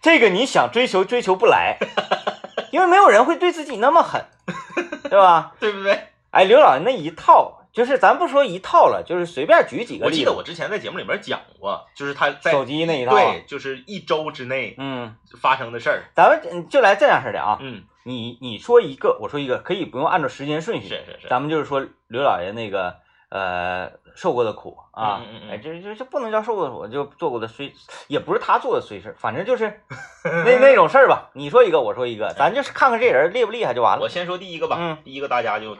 [0.00, 1.76] 这个你想追求追求不来，
[2.74, 4.20] 因为没有人会对自己那么狠，
[5.08, 5.52] 对吧？
[5.60, 6.08] 对不对？
[6.32, 10.16] 哎，刘老爷那一套，就是咱不说一套了，就是随便举几个例子。
[10.16, 22.96] 我记得我之前在节目里面讲过，就是他在手机那一套，对，就是一周之内嗯，发生的事儿，咱们嗯就来这样式的啊，嗯，你你说一个，我说一个，可以不用按照时间顺序，是是是，咱们就是说刘老爷那个
[23.34, 27.74] 呃受过的苦啊，嗯嗯嗯哎，这这这不能叫受过的苦，就做过的衰，
[28.06, 29.82] 也不是他做的衰事儿，反正就是
[30.22, 31.30] 那那种事儿吧。
[31.34, 34.02] 你说一个，我说一个，咱就是看看这人厉不厉害就完了。
[34.02, 35.76] 我先说第一个吧，嗯第一个大家就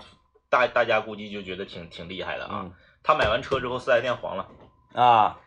[0.50, 2.72] 大大家估计就觉得挺挺厉害的啊，嗯
[3.04, 4.48] 他买完车之后四 S 店黄了，
[4.92, 5.38] 啊，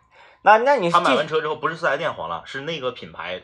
[0.43, 3.43] 那那你他买完车之后不是四 S 店黄了，是那个品牌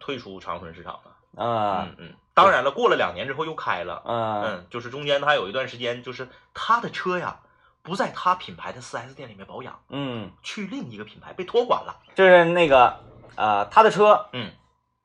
[0.00, 1.88] 退出长春市场了，啊。
[1.88, 4.02] 嗯嗯，当然了，过了两年之后又开了。
[4.04, 7.36] 嗯嗯，就是中间他有一段时间，就是他的车呀，
[7.82, 11.96] 不在他品牌的 4S 店里面保养，嗯，去另一个品牌被托管了。
[12.14, 13.00] 就是那个
[13.36, 14.50] 呃他的车，嗯，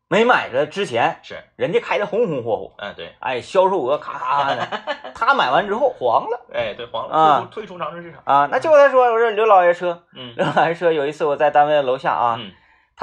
[0.09, 4.67] 没买的之前，是，人家开的红红火火，哎对，哎，销售额咔咔咔的，
[5.15, 6.39] 他买完之后黄了。
[6.53, 7.39] 哎对，黄啊。
[7.39, 8.21] 了，退出退出长春市场。
[8.25, 8.47] 啊。
[8.51, 10.35] 那就他说，我说刘老爷车，嗯。
[10.35, 12.51] 刘老爷车有一次我在单位楼下啊，嗯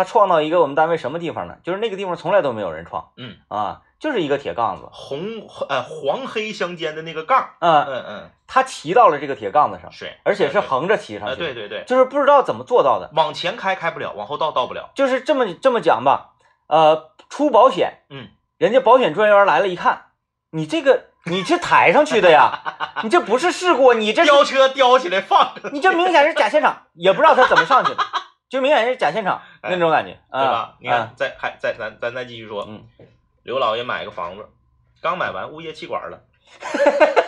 [0.01, 1.57] 他创到一个我们单位什么地方呢？
[1.63, 3.11] 就是那个地方从来都没有人创。
[3.19, 4.89] 嗯，啊，就是一个铁杠子。
[4.93, 13.11] 红呃黄黑相间的那个杠，啊，嗯嗯，他骑到了这个铁杠子上，是，而且是，横着骑上哎去，对对对，就是不知道怎么做到的。
[13.15, 14.89] 往前开开不了，往后倒倒不了。
[14.95, 16.31] 就是这么这么讲吧，
[16.67, 20.07] 呃，出保险，嗯，人家保险专员来了，一看，
[20.53, 22.59] 你这个你是抬上去的呀，
[23.05, 28.03] 你这不是事故，你这吊车吊起来放着，你这明显是假现场，也不知道他怎么上去的，
[28.51, 30.75] 就明显是假现场那种感觉，对吧啊？
[30.81, 32.85] 你看，再还再咱咱再继续说，嗯，
[33.45, 34.47] 刘老爷买个房子，
[35.01, 36.21] 刚买完物业气管了，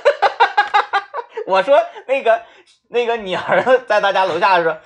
[1.47, 2.43] 我说那个
[2.89, 4.79] 那个你儿子 在他家楼下说，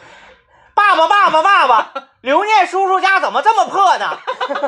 [0.75, 4.19] 爸爸爸爸爸爸，刘念叔叔家怎么这么破呢？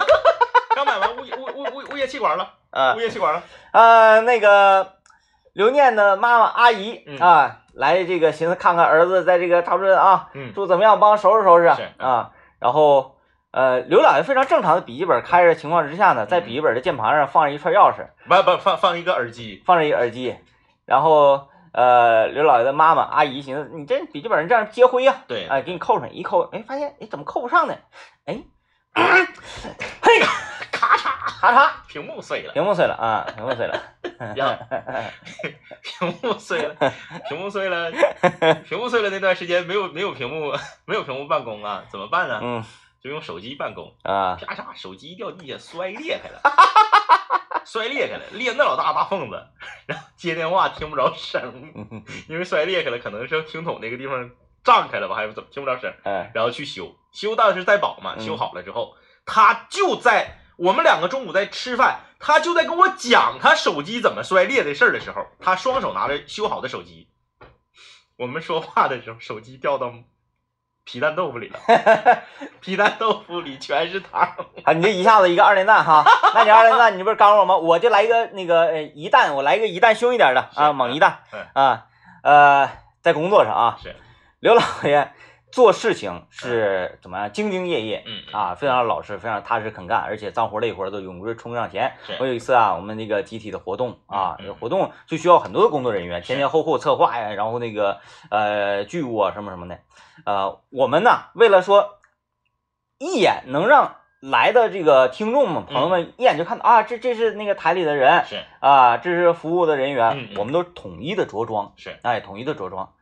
[0.74, 4.94] 刚买完物业物物物物业气管了，啊物业气管了，呃，那个
[5.52, 12.32] 刘念的妈妈阿姨嗯啊，来这个寻思看看儿子在这个长春啊嗯，住怎么样，帮收拾收拾是啊。
[12.58, 13.16] 然后
[13.52, 20.36] 呃，刘老爷非常正常的笔记本开着情况之下呢，在嗯笔记本的键盘上放着一串钥匙，不不放放一个耳机，放着一个耳机，
[20.84, 27.74] 然后呃，刘老爷的妈妈阿姨寻思你这笔记本这样接灰呀、对，哎，给你扣上，一扣，哎，发现哎怎么扣不上呢？
[28.26, 28.42] 哎，
[28.92, 30.20] 嘿，
[30.72, 33.80] 咔嚓，咔嚓，屏幕碎了，屏幕碎了啊，屏幕碎了。
[34.36, 34.58] 呀，
[35.82, 36.74] 屏幕碎了，
[37.28, 37.90] 屏幕碎了，
[38.66, 40.52] 屏幕碎了那段时间没有没有屏幕
[40.84, 42.40] 没有屏幕办公啊，怎么办呢？
[42.42, 42.64] 嗯？
[43.00, 46.40] 就用手机办公，啊，啪嚓，手机掉地下摔裂开了，
[47.64, 49.40] 摔裂开了，裂那老大大缝子，
[49.86, 51.40] 然后接电话听不着声，
[51.76, 54.28] 嗯因为摔裂开了，可能是听筒那个地方
[54.64, 67.08] 胀开了吧，还是怎么听不着声，哎，然后去修，修当时在保嘛，嗯修好了之后，他就在我们两个中午在吃饭，他就在跟我讲他手机怎么摔裂的事儿的时候，他双手拿着修好的手机，
[68.16, 69.92] 我们说话的时候，手机掉到
[70.82, 71.60] 皮蛋豆腐里了，
[72.60, 74.34] 皮蛋豆腐里全是糖。
[74.64, 77.56] 啊，你这一下子一个二连弹哈， 那你二连弹你不是刚我吗？
[77.56, 80.50] 我就来一个那个呃一弹，我来一个一弹凶一点的。
[80.56, 81.86] 啊，猛一弹嗯啊，
[82.24, 83.94] 呃，在工作上啊，是，
[84.40, 85.12] 刘老爷
[85.50, 91.92] 做事情是怎么样兢兢业业嗯啊，非常老实，非常踏实肯干，而且脏活累活都勇于冲上前。
[92.20, 97.98] 我有一次啊，我们那个集体的活动啊，活动就需要很多的工作人员，前前后后策划呀，然后那个
[98.30, 99.78] 呃剧务啊什么什么的，
[100.24, 101.98] 呃，我们呢为了说
[102.98, 108.42] 一眼能让来的这个听众们朋友们一眼就看到啊，这这是那个台里的人是。
[108.60, 112.92] 啊，这是服务的人员我们都统一的着装，是，哎，统一的着装。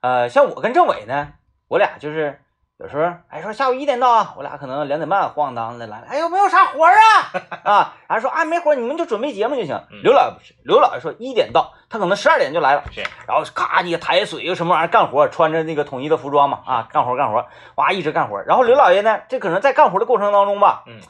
[0.00, 1.34] 呃，像我跟政委呢，
[1.72, 2.38] 我俩就是
[2.76, 7.32] 有时候哎说下午一点到啊，我俩可能两点半晃荡的来了，哎有没有啥活儿啊？
[7.64, 9.74] 啊，然后说啊没活儿，你们就准备节目就行。
[9.90, 18.42] 嗯刘老爷不是，刘老爷说一点到，他可能十二点就来了，是然后咔你抬水又什么玩意儿干活，穿着那个统一的服装嘛啊干活干活，哇一直干活。
[18.42, 21.00] 然后刘老爷呢，这可能在干活的过程当中吧，嗯，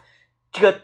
[0.52, 0.78] 这个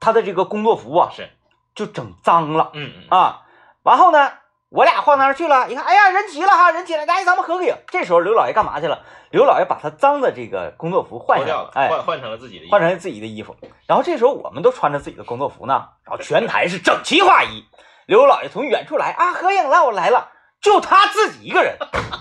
[0.00, 1.30] 他的这个工作服啊是，
[1.76, 2.70] 就整脏了。
[2.72, 3.42] 嗯嗯啊，
[3.84, 4.32] 然后呢，
[4.70, 7.74] 我俩晃那儿去了，一看，哎呀，人齐了哈，人齐了，来，咱们合个影。
[7.88, 9.02] 这时候刘老爷干嘛去了？
[9.30, 13.56] 刘老爷把他脏的这个工作服换掉了，哎，换换成了自己的衣服，换成自己的衣服。
[13.88, 17.64] 然后这时候我们都穿着自己的工作服呢，然后全台是整齐划一。
[18.06, 20.28] 刘老爷从远处来啊，合影了，我来了，
[20.60, 21.76] 就他自己一个人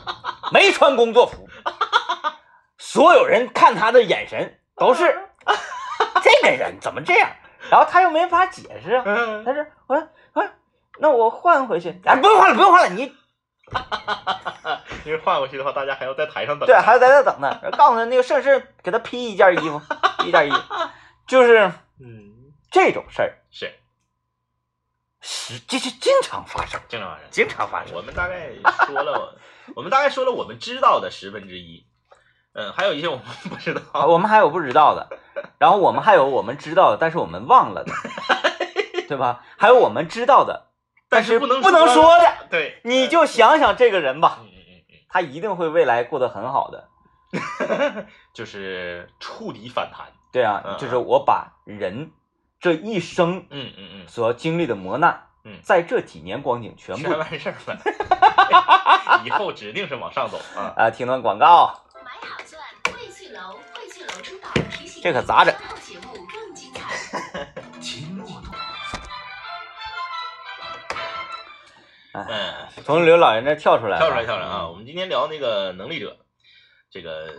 [0.52, 1.48] 没穿工作服，
[2.80, 5.30] 所有人看他的眼神都是
[6.24, 7.30] 这个人怎么这样？
[7.70, 9.04] 然后他又没法解释啊。
[9.06, 10.08] 嗯，他说我我
[11.00, 13.14] 那我换回去，哎，不用换了，不用换了，你
[15.06, 16.66] 因为换回去的话，大家还要在台上等。
[16.66, 17.60] 对还要在这等呢。
[17.78, 19.82] 告诉他那个盛世给他披一件衣服，
[20.26, 20.58] 一件衣服，
[21.28, 23.74] 就是嗯，这种事儿是
[25.22, 27.28] 是这是经常发生，经常发生。
[27.30, 27.96] 经常发生。
[27.96, 28.50] 我们大概
[28.88, 29.38] 说了，
[29.76, 31.86] 我们大概说了我们知道的十分之一，
[32.54, 34.08] 嗯，还有一些我们不知啊，道。
[34.08, 35.10] 我们还有不知道的，
[35.60, 37.94] 然后我们还有我们知道的，但是我们忘了的，
[39.08, 39.44] 对吧？
[39.58, 40.69] 还有我们知道的，
[41.10, 46.88] 但是不能不能说说的，对，你就想想这个人吧，嗯嗯嗯他一定会未来过得很好的。
[47.32, 50.08] 嗯，就是触底反弹。
[50.32, 52.12] 对啊嗯，就是我把人
[52.60, 60.74] 这一生嗯嗯嗯，所要经历的磨难，嗯在这几年光景全部全完事儿了， 以后指定是往上走啊。
[60.78, 61.74] 啊，听段广告。
[62.04, 62.62] 买好钻，
[63.34, 67.48] 楼，楼珠宝提醒这可咋整后节目更精彩。
[72.14, 74.68] 嗯，从刘老爷那跳出来，跳出来跳出来啊！
[74.68, 76.18] 我们今天聊那个能力者，
[76.90, 77.34] 这个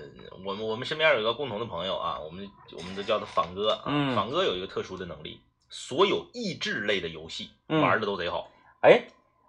[0.44, 3.83] 我们我们身边有一个共同的朋友啊，我们我们都叫他仿哥啊。
[3.87, 8.48] 嗯仿哥有一个特殊的能力，所有益智类的游戏嗯玩的都贼好。
[8.83, 9.02] 哎，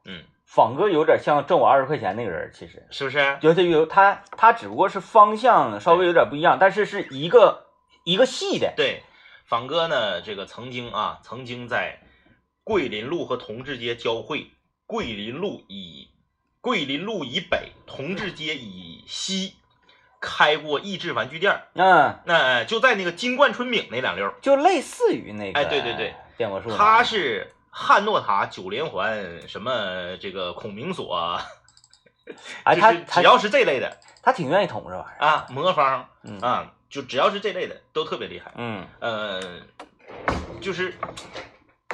[0.06, 3.38] 嗯，仿哥有点像挣我二十块钱那个人，其实是不是？
[3.42, 7.68] 有他有他他只不过是方向稍微有点不一样，但是是一个
[8.06, 8.74] 一个系的。
[8.76, 9.04] 对，
[9.46, 12.00] 仿哥呢，这个曾经啊，曾经在
[12.64, 14.52] 桂林路和同志街交汇，
[14.92, 16.10] 桂林路以
[16.60, 19.56] 桂林路以北，同志街以西
[20.20, 21.62] 开过益智玩具店儿。
[21.76, 26.78] 嗯，那、就在那个金冠春饼那两溜儿，就类似于那个，哎对对对，电魔术那个。
[26.78, 31.40] 他是汉诺塔九连环，什么这个孔明锁，
[32.66, 35.26] 哎，他只要是这类的他挺愿意捅这玩意儿。
[35.26, 38.52] 啊，魔方嗯啊，就只要是这类的都特别厉害。
[38.58, 39.42] 嗯呃，
[40.60, 40.94] 就是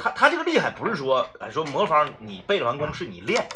[0.00, 3.46] 他他这个厉害不是说，哎说魔方你背了完功是你练，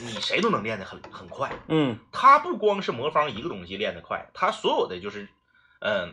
[0.00, 1.50] 你谁都能练得很很快。
[1.68, 5.28] 嗯他不光是魔方一个东西练得快，他所有的就是，
[5.80, 6.12] 嗯、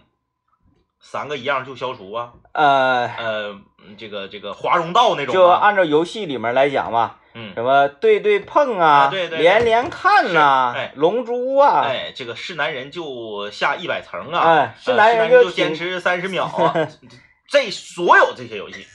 [0.99, 16.73] 三个一样就消除啊，呃，呃，嗯这个这个华容道那种、啊，就按照游戏里面来讲吧，嗯，什么对对碰啊，啊对对对连连看呐、是哎龙珠啊，哎，这个是男人就下一百层啊，哎，是呃男人就坚持三十秒啊，
[17.49, 18.85] 这所有这些游戏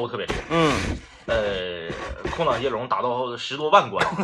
[0.00, 0.40] 都特别厉害。
[0.50, 0.72] 嗯，
[1.26, 4.04] 呃，空档接龙打到十多万关，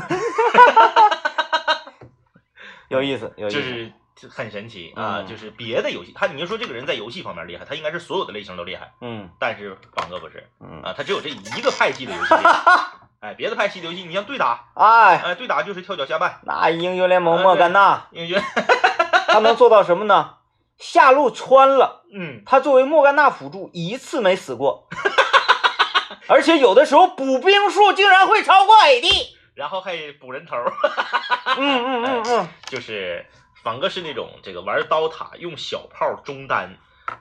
[2.88, 3.92] 有意思，有意思，就是
[4.28, 5.20] 很神奇啊！
[5.20, 5.26] 嗯。
[5.26, 9.28] 就是别的游戏，他你就说这个人在游戏方面厉害，他应该是所有的类型都厉害，嗯。
[9.38, 12.34] 但是榜哥不是嗯，啊，他只有这一个派系的游戏。
[13.20, 18.42] 哎，别的派系的游戏，你像对打，哎，哎，对打就是跳脚下绊，那英雄联盟哎莫甘娜，因为觉得，
[19.28, 20.34] 他能做到什么呢？
[20.78, 24.88] 下路穿了，嗯，他作为莫甘娜辅助一次没死过，
[26.32, 29.06] 而且有的时候补兵数竟然会超过 AD。
[29.54, 30.56] 然后还补人头，
[31.58, 33.26] 嗯嗯嗯嗯，就是
[33.62, 36.78] 仿哥是那种这个玩刀塔用小炮中单，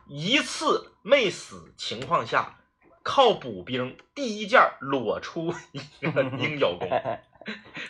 [0.07, 2.55] 一次没死情况下，
[3.03, 6.89] 靠补兵第一件裸出一个 鹰角弓，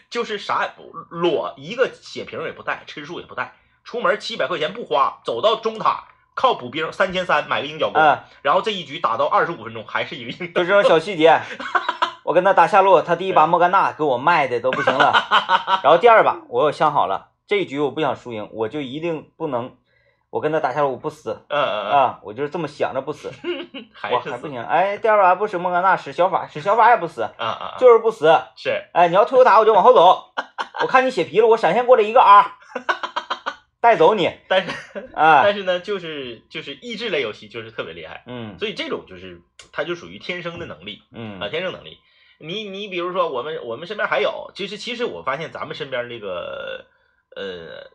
[0.09, 3.53] 就是啥也不裸，一个血瓶也不带，吃数也不带，
[3.83, 11.39] 出门七百块钱不花，走到中塔靠补兵三千三买个鹰角弓，嗯，然后这一局打到二十五分钟还是一个鹰角就这种小细节。
[12.23, 15.11] 我跟他打下路，他第一把莫甘娜给我卖的都不行了，
[15.83, 19.75] 然后第二把我又想好了，这一局我不想输赢，我就一定不能，
[20.29, 21.43] 我跟他打下路我不死。
[21.49, 23.31] 嗯嗯嗯，啊，我就是这么想着不死，
[23.91, 28.83] 还是不行，哎，第二把不使莫甘娜，使小法，使小法也不死，啊啊啊，就是不死，是。
[28.93, 30.31] 哎，你要推我打我就往后走，
[30.81, 32.45] 我看你血皮了，我闪现过来一个 R，
[33.81, 34.71] 带走你，但是
[35.13, 38.23] 啊，但是呢，就是就是益智类游戏就是特别厉害。
[38.27, 39.41] 嗯所以这种就是
[39.73, 41.97] 它就属于天生的能力啊，嗯天生能力。
[42.37, 46.85] 你你比如说我们我们身边还有，其实其实我发现咱们身边这个
[47.35, 47.89] 呃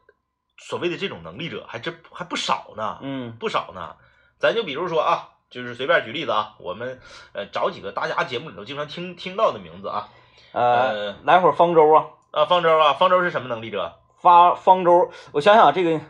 [0.58, 3.96] 所谓的这种能力者还真还不少呢，嗯不少呢。
[4.38, 7.00] 咱就比如说啊，就是随便举例子啊，我们
[7.32, 10.08] 呃找几个大家节目里头经常听听到的名字啊，
[10.52, 13.94] 呃，呃来会儿方舟啊，啊方舟啊，方舟是什么能力者？
[14.16, 16.00] 发方舟，我想想这个，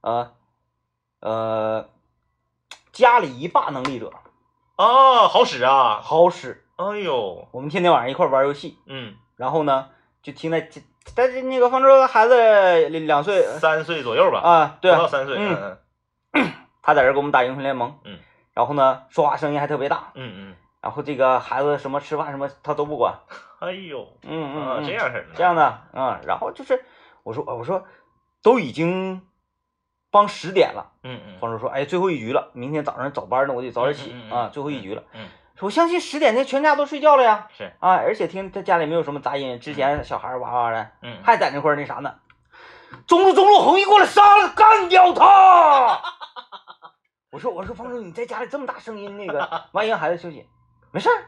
[0.00, 0.32] 呃
[1.20, 1.88] 呃，
[2.92, 4.12] 家里一霸能力者
[4.76, 6.00] 啊，好使啊！
[6.02, 9.88] 好使，哎呦，我们天天晚上一块玩游戏，嗯，然后呢
[10.22, 10.68] 就听那
[11.14, 15.78] 但是那个方舟的孩子两岁三岁左右吧，啊，对不，到三岁，嗯
[16.34, 16.52] 嗯。
[16.82, 18.18] 他在这儿给我们打英雄联盟，嗯，
[18.54, 20.56] 然后呢说话声音还特别大，嗯嗯。
[20.80, 23.14] 然后这个孩子什么吃饭什么他都不管，
[23.60, 26.84] 嗯，哎呦，嗯嗯这样式儿的，这样的啊、嗯，然后就是
[27.28, 27.84] 我说我说
[28.42, 29.20] 都已经
[30.10, 30.92] 帮十点了。
[31.02, 35.02] 嗯嗯，方舟说：“哎，最后一局了，明天早上早班呢，我得早点起嗯嗯嗯啊，最后一局了。
[35.12, 42.14] 嗯，说我相信十点前全家都睡觉了呀，是，啊，而且听他家里没有什么杂音，之前小孩哇哇的，嗯，还在那块那啥呢。
[43.06, 46.00] 中路中路，红衣过来杀了，干掉他！
[47.30, 50.48] 我说我说方舟，你在家里这么大声音，那个万一让孩子休息，
[50.90, 51.20] 没事儿，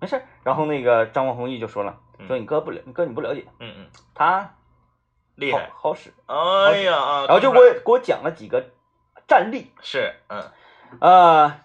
[0.00, 0.26] 没事儿。
[0.44, 4.50] 然后那个张光弘毅就说了，说你哥不了，你哥你不了解，嗯嗯，他好
[5.38, 8.70] 厉害，好使，哎呀啊，然后就给我给我讲了几个
[9.26, 9.72] 战例。
[9.80, 10.50] 是，嗯。
[11.00, 11.60] 呃，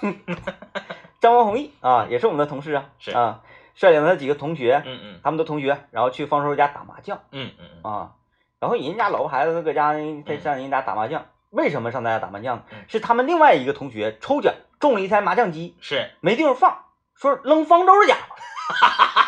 [1.20, 3.10] 张光弘毅啊，也是我们的同事啊，是。
[3.10, 3.42] 啊，
[3.74, 5.20] 率领了几个同学，嗯嗯。
[5.24, 7.22] 他们的同学，然后去方舟家打麻将。
[7.32, 8.12] 嗯嗯嗯，啊，
[8.60, 9.94] 然后人家老婆孩子都搁家
[10.24, 12.84] 在上人家打麻将，为什么上他家打麻将嗯？
[12.88, 16.84] 是他们另外一个同学抽奖中了一台麻将机，是，没地方放，
[17.16, 18.36] 说扔方舟家吧。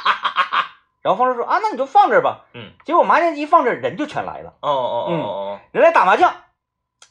[1.08, 2.44] 然后方舟说啊，那你就放这儿吧。
[2.52, 6.34] 嗯，结果麻将机放这儿，人就全来了，哦哦哦哦人来打麻将，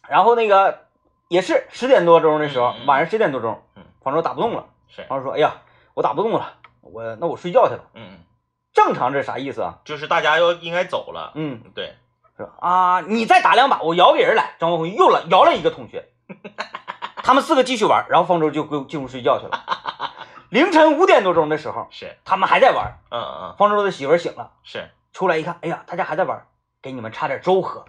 [0.07, 0.81] 然后那个
[1.29, 4.65] 也是十点多钟的时候，晚上十点多钟嗯，方舟打不动了。
[4.87, 5.61] 是，方舟说：“哎呀，
[5.95, 7.85] 我打不动了，我那我睡觉去了。
[7.95, 8.19] 嗯嗯，”
[8.71, 9.79] 正常这啥意思啊？
[9.83, 11.95] 就是大家要应该走了，嗯，对，
[12.37, 14.53] 说啊，你再打两把，我摇给人来。
[14.59, 16.07] 张国辉又来摇了一个同学，
[17.23, 19.63] 他们四个继续玩，然后方舟就归进屋睡觉去了。
[20.49, 22.99] 凌晨五点多钟的时候，是，他们还在玩。
[23.11, 26.45] 嗯嗯嗯，方舟的媳妇儿醒了，是，出来一看，哎呀，他家还在玩，
[26.81, 27.85] 给你们插点粥喝，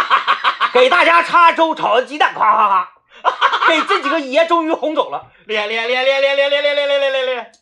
[0.72, 2.92] 给大家插粥炒的鸡蛋，夸夸夸，
[3.68, 7.52] 给这几个爷终于哄走了，厉害厉害厉害厉害厉害厉害厉害厉害厉害厉害厉害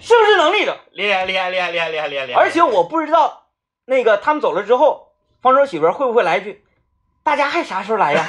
[0.00, 0.76] 是不是能力者？
[0.92, 3.46] 厉害厉害厉害厉害厉害厉害，而且我不知道
[3.84, 5.12] 那个他们走了之后，
[5.42, 6.64] 方舟媳妇会不会来一句
[7.22, 8.24] ：“大家还啥时候来呀？”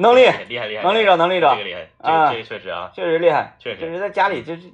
[0.00, 4.72] 能力厉害厉害，能力者能力者这个厉害，这啊个这个确实啊，确实厉害，确实就是在家里就是，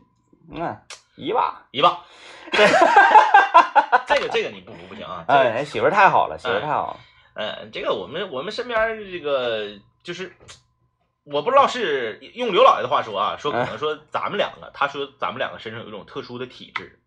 [0.52, 0.76] 嗯，
[1.16, 1.98] 一把，一棒。
[4.06, 5.24] 这个这个你不服不行啊！
[5.26, 7.00] 这个哎，媳妇儿太好了，媳妇儿太好了，
[7.34, 9.68] 嗯，这个我们我们身边儿这个
[10.04, 10.32] 就是，
[11.24, 17.00] 我不知道是用刘老爷的话说啊，说可能说咱们两个，他说咱们两个身上有一种特殊的体质，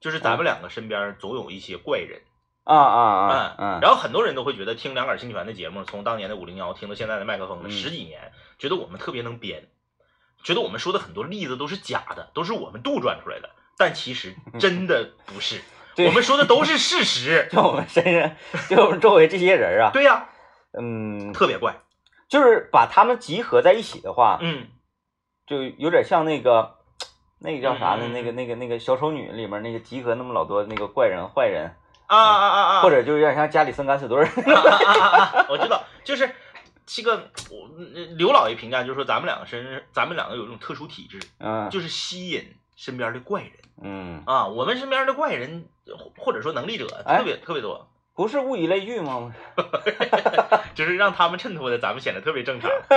[0.00, 2.20] 就是咱们两个身边总有一些怪人，
[2.64, 9.68] 啊啊啊，嗯，嗯，然后很多人都会觉得听两杆清泉的节目，从当年的五零幺听到现在的麦克风十几年，觉得我们特别能编，
[10.42, 15.60] 觉得我们说的很多例子都是假的，都是我们杜撰出来的，但其实 真的不是，
[16.06, 17.48] 我们说的都是事实。
[17.52, 18.36] 就我们身上，
[18.68, 20.28] 就我们周围这些人啊，对呀、
[20.78, 21.76] 嗯，特别怪。
[22.28, 24.68] 就是把他们集合在一起的话，嗯，
[25.46, 26.76] 就有点像那个，
[27.40, 28.08] 那个叫啥呢？
[28.08, 31.76] 那个那个那个小丑女里面那个集合那么老多那个怪人坏人，
[32.16, 32.82] 啊啊啊啊！
[32.82, 34.28] 或者就有点像家里生敢死队儿。
[35.48, 36.30] 我知道，就是
[36.86, 37.68] 这个我
[38.16, 43.52] 刘老爷评价就是说，咱们两个身，咱们两个有一种特殊体质，嗯就是吸引身边的怪人
[43.82, 44.46] 嗯，啊。
[44.46, 49.32] 我们身边的怪人或或者说能力者哎特别特别多，不是物以类聚吗？
[50.74, 52.70] 就是让他们衬托的咱们显得特别正常。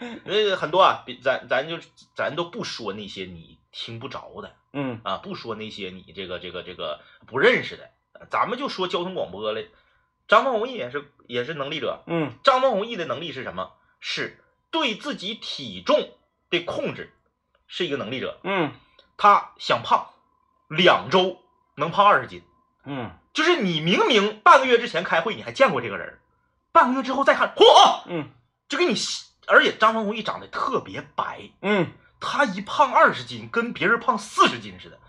[0.00, 1.78] 嗯，那个很多啊，比咱咱就
[2.14, 7.90] 咱都不说那些你听不着的嗯啊，不说那些你这个这个这个不认识的，
[8.30, 9.62] 咱们就说交通广播了。
[10.28, 12.32] 张文宏也是也是能力者，嗯。
[12.42, 13.72] 张文宏毅的能力是什么？
[14.00, 16.10] 是对自己体重
[16.50, 17.12] 的控制，
[17.66, 18.40] 是一个能力者。
[18.42, 18.72] 嗯。
[19.16, 20.08] 他想胖，
[20.68, 21.38] 两周
[21.76, 22.42] 能胖二十斤，
[22.84, 23.10] 嗯。
[23.32, 26.18] 就是你明明半个月之前开会你还见过这个人，
[26.72, 28.30] 半个月之后再看，嚯，嗯。
[28.68, 28.94] 就给你，
[29.46, 35.02] 而且张文宏毅长得特别白，嗯，他一胖二十斤，跟别人胖四十斤似的，就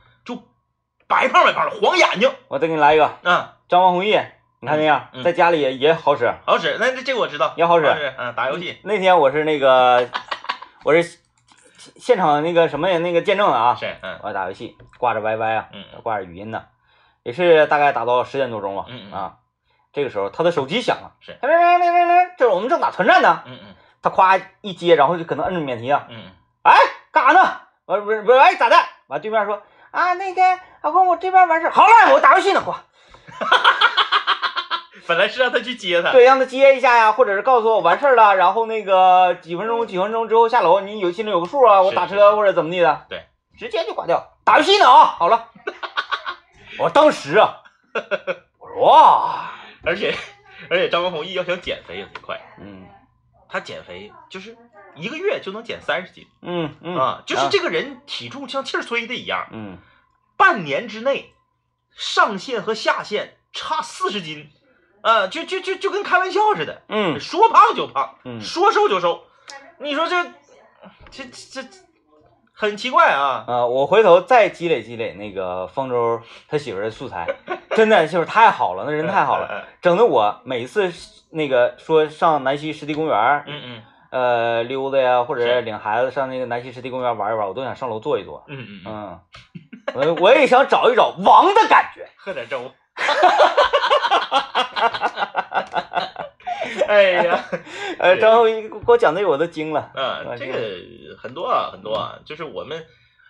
[1.07, 4.19] 白胖白胖的，黄眼睛，我再给你来一个嗯，张王弘毅，
[4.59, 6.31] 你看那样，嗯在家里也也好使。
[6.45, 6.77] 好使。
[6.79, 7.85] 那这这个我知道，也好使
[8.17, 10.09] 嗯，打游戏那天我是那个，
[10.83, 11.19] 我是
[11.95, 16.65] 现场那个什么那个见证的啊，是，嗯我打游戏挂着 YY 啊，嗯挂着语音呢，
[17.23, 19.35] 也是大概打到十点多钟吧，嗯嗯啊，
[19.93, 26.31] 这个时候他的手机响了，是铃铃铃铃铃，这我们正打团战呢，嗯嗯他夸一接，然后就可能摁着免提啊，嗯
[26.63, 26.75] 哎，
[27.11, 27.61] 干啥呢？
[27.85, 28.75] 我不是不是，哎，咋的？
[29.07, 29.61] 完对面说
[29.91, 30.41] 啊，那个
[30.81, 32.83] 老公，我这边完事儿，好嘞，我打游戏呢，挂。
[35.07, 43.25] 本来是让他去接他，对，让他接一下呀，或者是告诉我完事儿了，然后那个几分钟几分钟之后下楼，你有心里有个数啊，我打车或者怎么地的，对，
[43.57, 45.49] 直接就挂掉，打游戏呢啊，好了，
[46.79, 47.61] 我当时啊，
[48.59, 49.51] 我说哇，
[49.85, 50.13] 而且
[50.69, 52.85] 而且张文宏一要想减肥也贼快，嗯。
[53.49, 54.57] 他减肥就是
[54.97, 56.95] 一个月就能减三十斤嗯嗯。
[56.95, 59.77] 啊，就是这个人体重像气儿吹的一样，嗯。
[60.37, 61.33] 半年之内
[61.95, 64.51] 上限和下限差四十斤，
[65.01, 67.19] 啊，就就就就跟开玩笑似的，嗯。
[67.19, 68.41] 说胖就胖，嗯。
[68.41, 69.23] 说瘦就瘦，
[69.79, 70.23] 你说这
[71.09, 71.69] 这这这
[72.53, 77.27] 很奇怪啊，啊，我回头再积累积累那个方舟他媳妇的素材，
[77.71, 80.91] 真的就是太好了，那人太好了， 整的我每次
[81.29, 83.83] 那个说上南溪湿地公园，嗯嗯
[84.17, 88.43] 呃溜达呀，或者领孩子上那个南溪湿地公园玩一玩，我都想上楼坐一坐。
[88.47, 89.19] 嗯嗯嗯，
[89.93, 92.07] 嗯，我我也想找一找王的感觉。
[92.17, 92.71] 喝点粥。
[96.87, 97.43] 哎呀，
[97.99, 99.91] 呃，张后一给我讲这个我都惊了。
[99.93, 102.85] 嗯，这这个很多啊，很多啊，就是我们，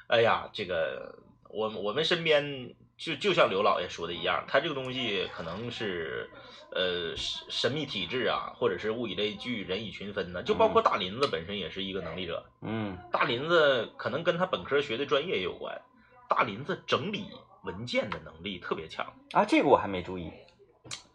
[0.07, 1.15] 哎呀，这个
[1.49, 6.29] 我我们身边就就像刘老爷说的一样，他这个东西可能是
[6.71, 10.41] 呃神神秘体质啊，或者是物以类聚，人以群分呢。
[10.41, 15.79] 就包括大林子本身也是一个能力者，嗯大林子可能跟他本科学的专业也有关，
[16.27, 17.29] 大林子整理
[17.63, 19.05] 文件的能力特别强。
[19.31, 20.31] 啊，这个我还没注意。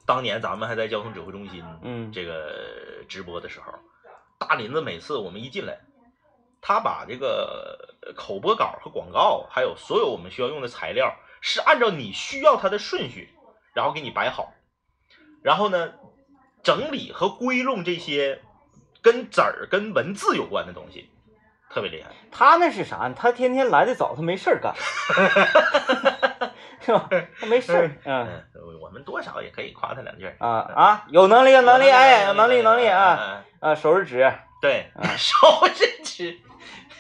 [0.07, 3.73] 当年咱们还在交通指挥中心，嗯这个直播的时候，
[4.39, 5.81] 大林子每次我们一进来，
[6.61, 7.77] 他把这个
[8.15, 13.29] 口播稿和广告，还有所有我们需要用的材料，是按照你需要它的顺序，
[13.75, 14.55] 然后给你摆好，
[15.43, 15.93] 然后呢，
[16.63, 18.41] 整理和归拢这些
[19.03, 21.11] 跟字儿、跟文字有关的东西，
[21.69, 22.09] 特别厉害。
[22.31, 23.11] 他那是啥？
[23.15, 24.73] 他天天来的早，他没事儿干，
[26.81, 27.09] 是吧？
[27.41, 27.91] 他没事儿。
[28.07, 28.45] 嗯嗯，
[28.81, 30.37] 我们多少也可以夸他两句儿。
[30.39, 33.73] 啊啊，有能力有能力，哎，有能力能力啊嗯！
[33.73, 34.33] 啊，手指指。
[34.61, 35.35] 对啊，手
[35.75, 36.39] 指指，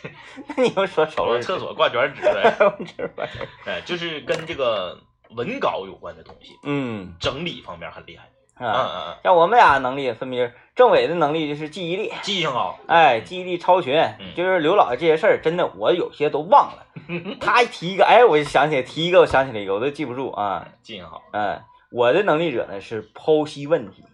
[0.56, 1.52] 那你又说手指指？
[1.52, 2.22] 我厕所挂卷纸。
[3.66, 4.98] 哎，就是跟这个
[5.30, 8.24] 文稿有关的东西，嗯整理方面很厉害。
[8.58, 12.78] 嗯啊，嗯嗯，像我们俩能力分别是政委的能力就是记忆力，记性好。
[12.86, 16.86] 哎，记忆力超群，嗯就是刘老爷这些事儿，真的我有些都忘了。
[17.40, 20.68] 他一提一个，哎，我就想起来，提一个我想起来一个，我都记不住啊。
[20.82, 21.22] 记性好。
[21.32, 24.04] 哎，我的能力者呢是剖析问题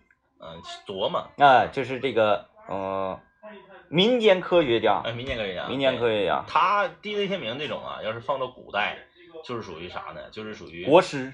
[0.40, 1.28] 嗯，琢磨。
[1.44, 3.18] 啊，就是这个嗯，
[3.90, 8.96] 民间科学家，哎，民间科学家，民间科学家，他 DJ 天明这种啊，要是放到古代，
[9.44, 10.20] 就是属于啥呢？
[10.30, 11.32] 就是属于国师，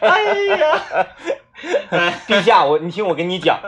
[0.00, 0.22] 哎
[0.58, 0.82] 呀，
[2.28, 3.58] 陛下，我你听我跟你讲。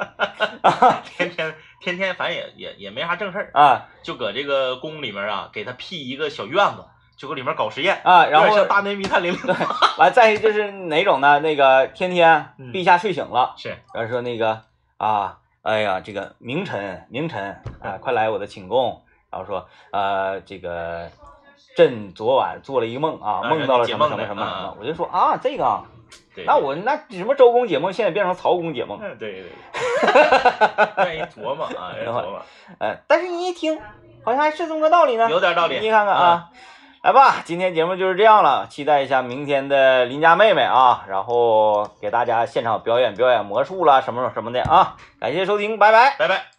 [1.16, 3.88] 天 天天天，反正也也也没啥正事儿，啊。
[4.02, 6.84] 就搁这个宫里面啊，给他辟一个小院子，
[7.16, 9.56] 就搁里面搞实验，啊，然后像大内密探零零
[9.98, 11.38] 完再一个就是哪种呢？
[11.40, 14.62] 那个天天嗯陛下睡醒了，是然后说那个
[14.96, 19.02] 啊，哎呀，这个明臣明臣啊，快来我的寝宫。
[19.30, 21.08] 然后说呃，这个
[21.74, 25.82] 朕昨晚做了一个梦啊，啊梦到了什么什么什么什么，我就说啊，这个
[26.44, 32.42] 那我那什么周公解梦，现在变成曹公解梦，嗯对对对， 愿意琢磨啊，愿意琢磨，
[32.78, 33.80] 呃，但是你一听，
[34.22, 35.30] 好像还是这么个道理呢。
[35.30, 36.50] 有点道理，你看看啊，
[37.02, 46.14] 来吧今天节目就是这样了期待一下明天的邻家妹妹啊然后给大家现场表演表演魔术啦什么什么的啊感谢收听拜拜。
[46.16, 46.52] 拜拜。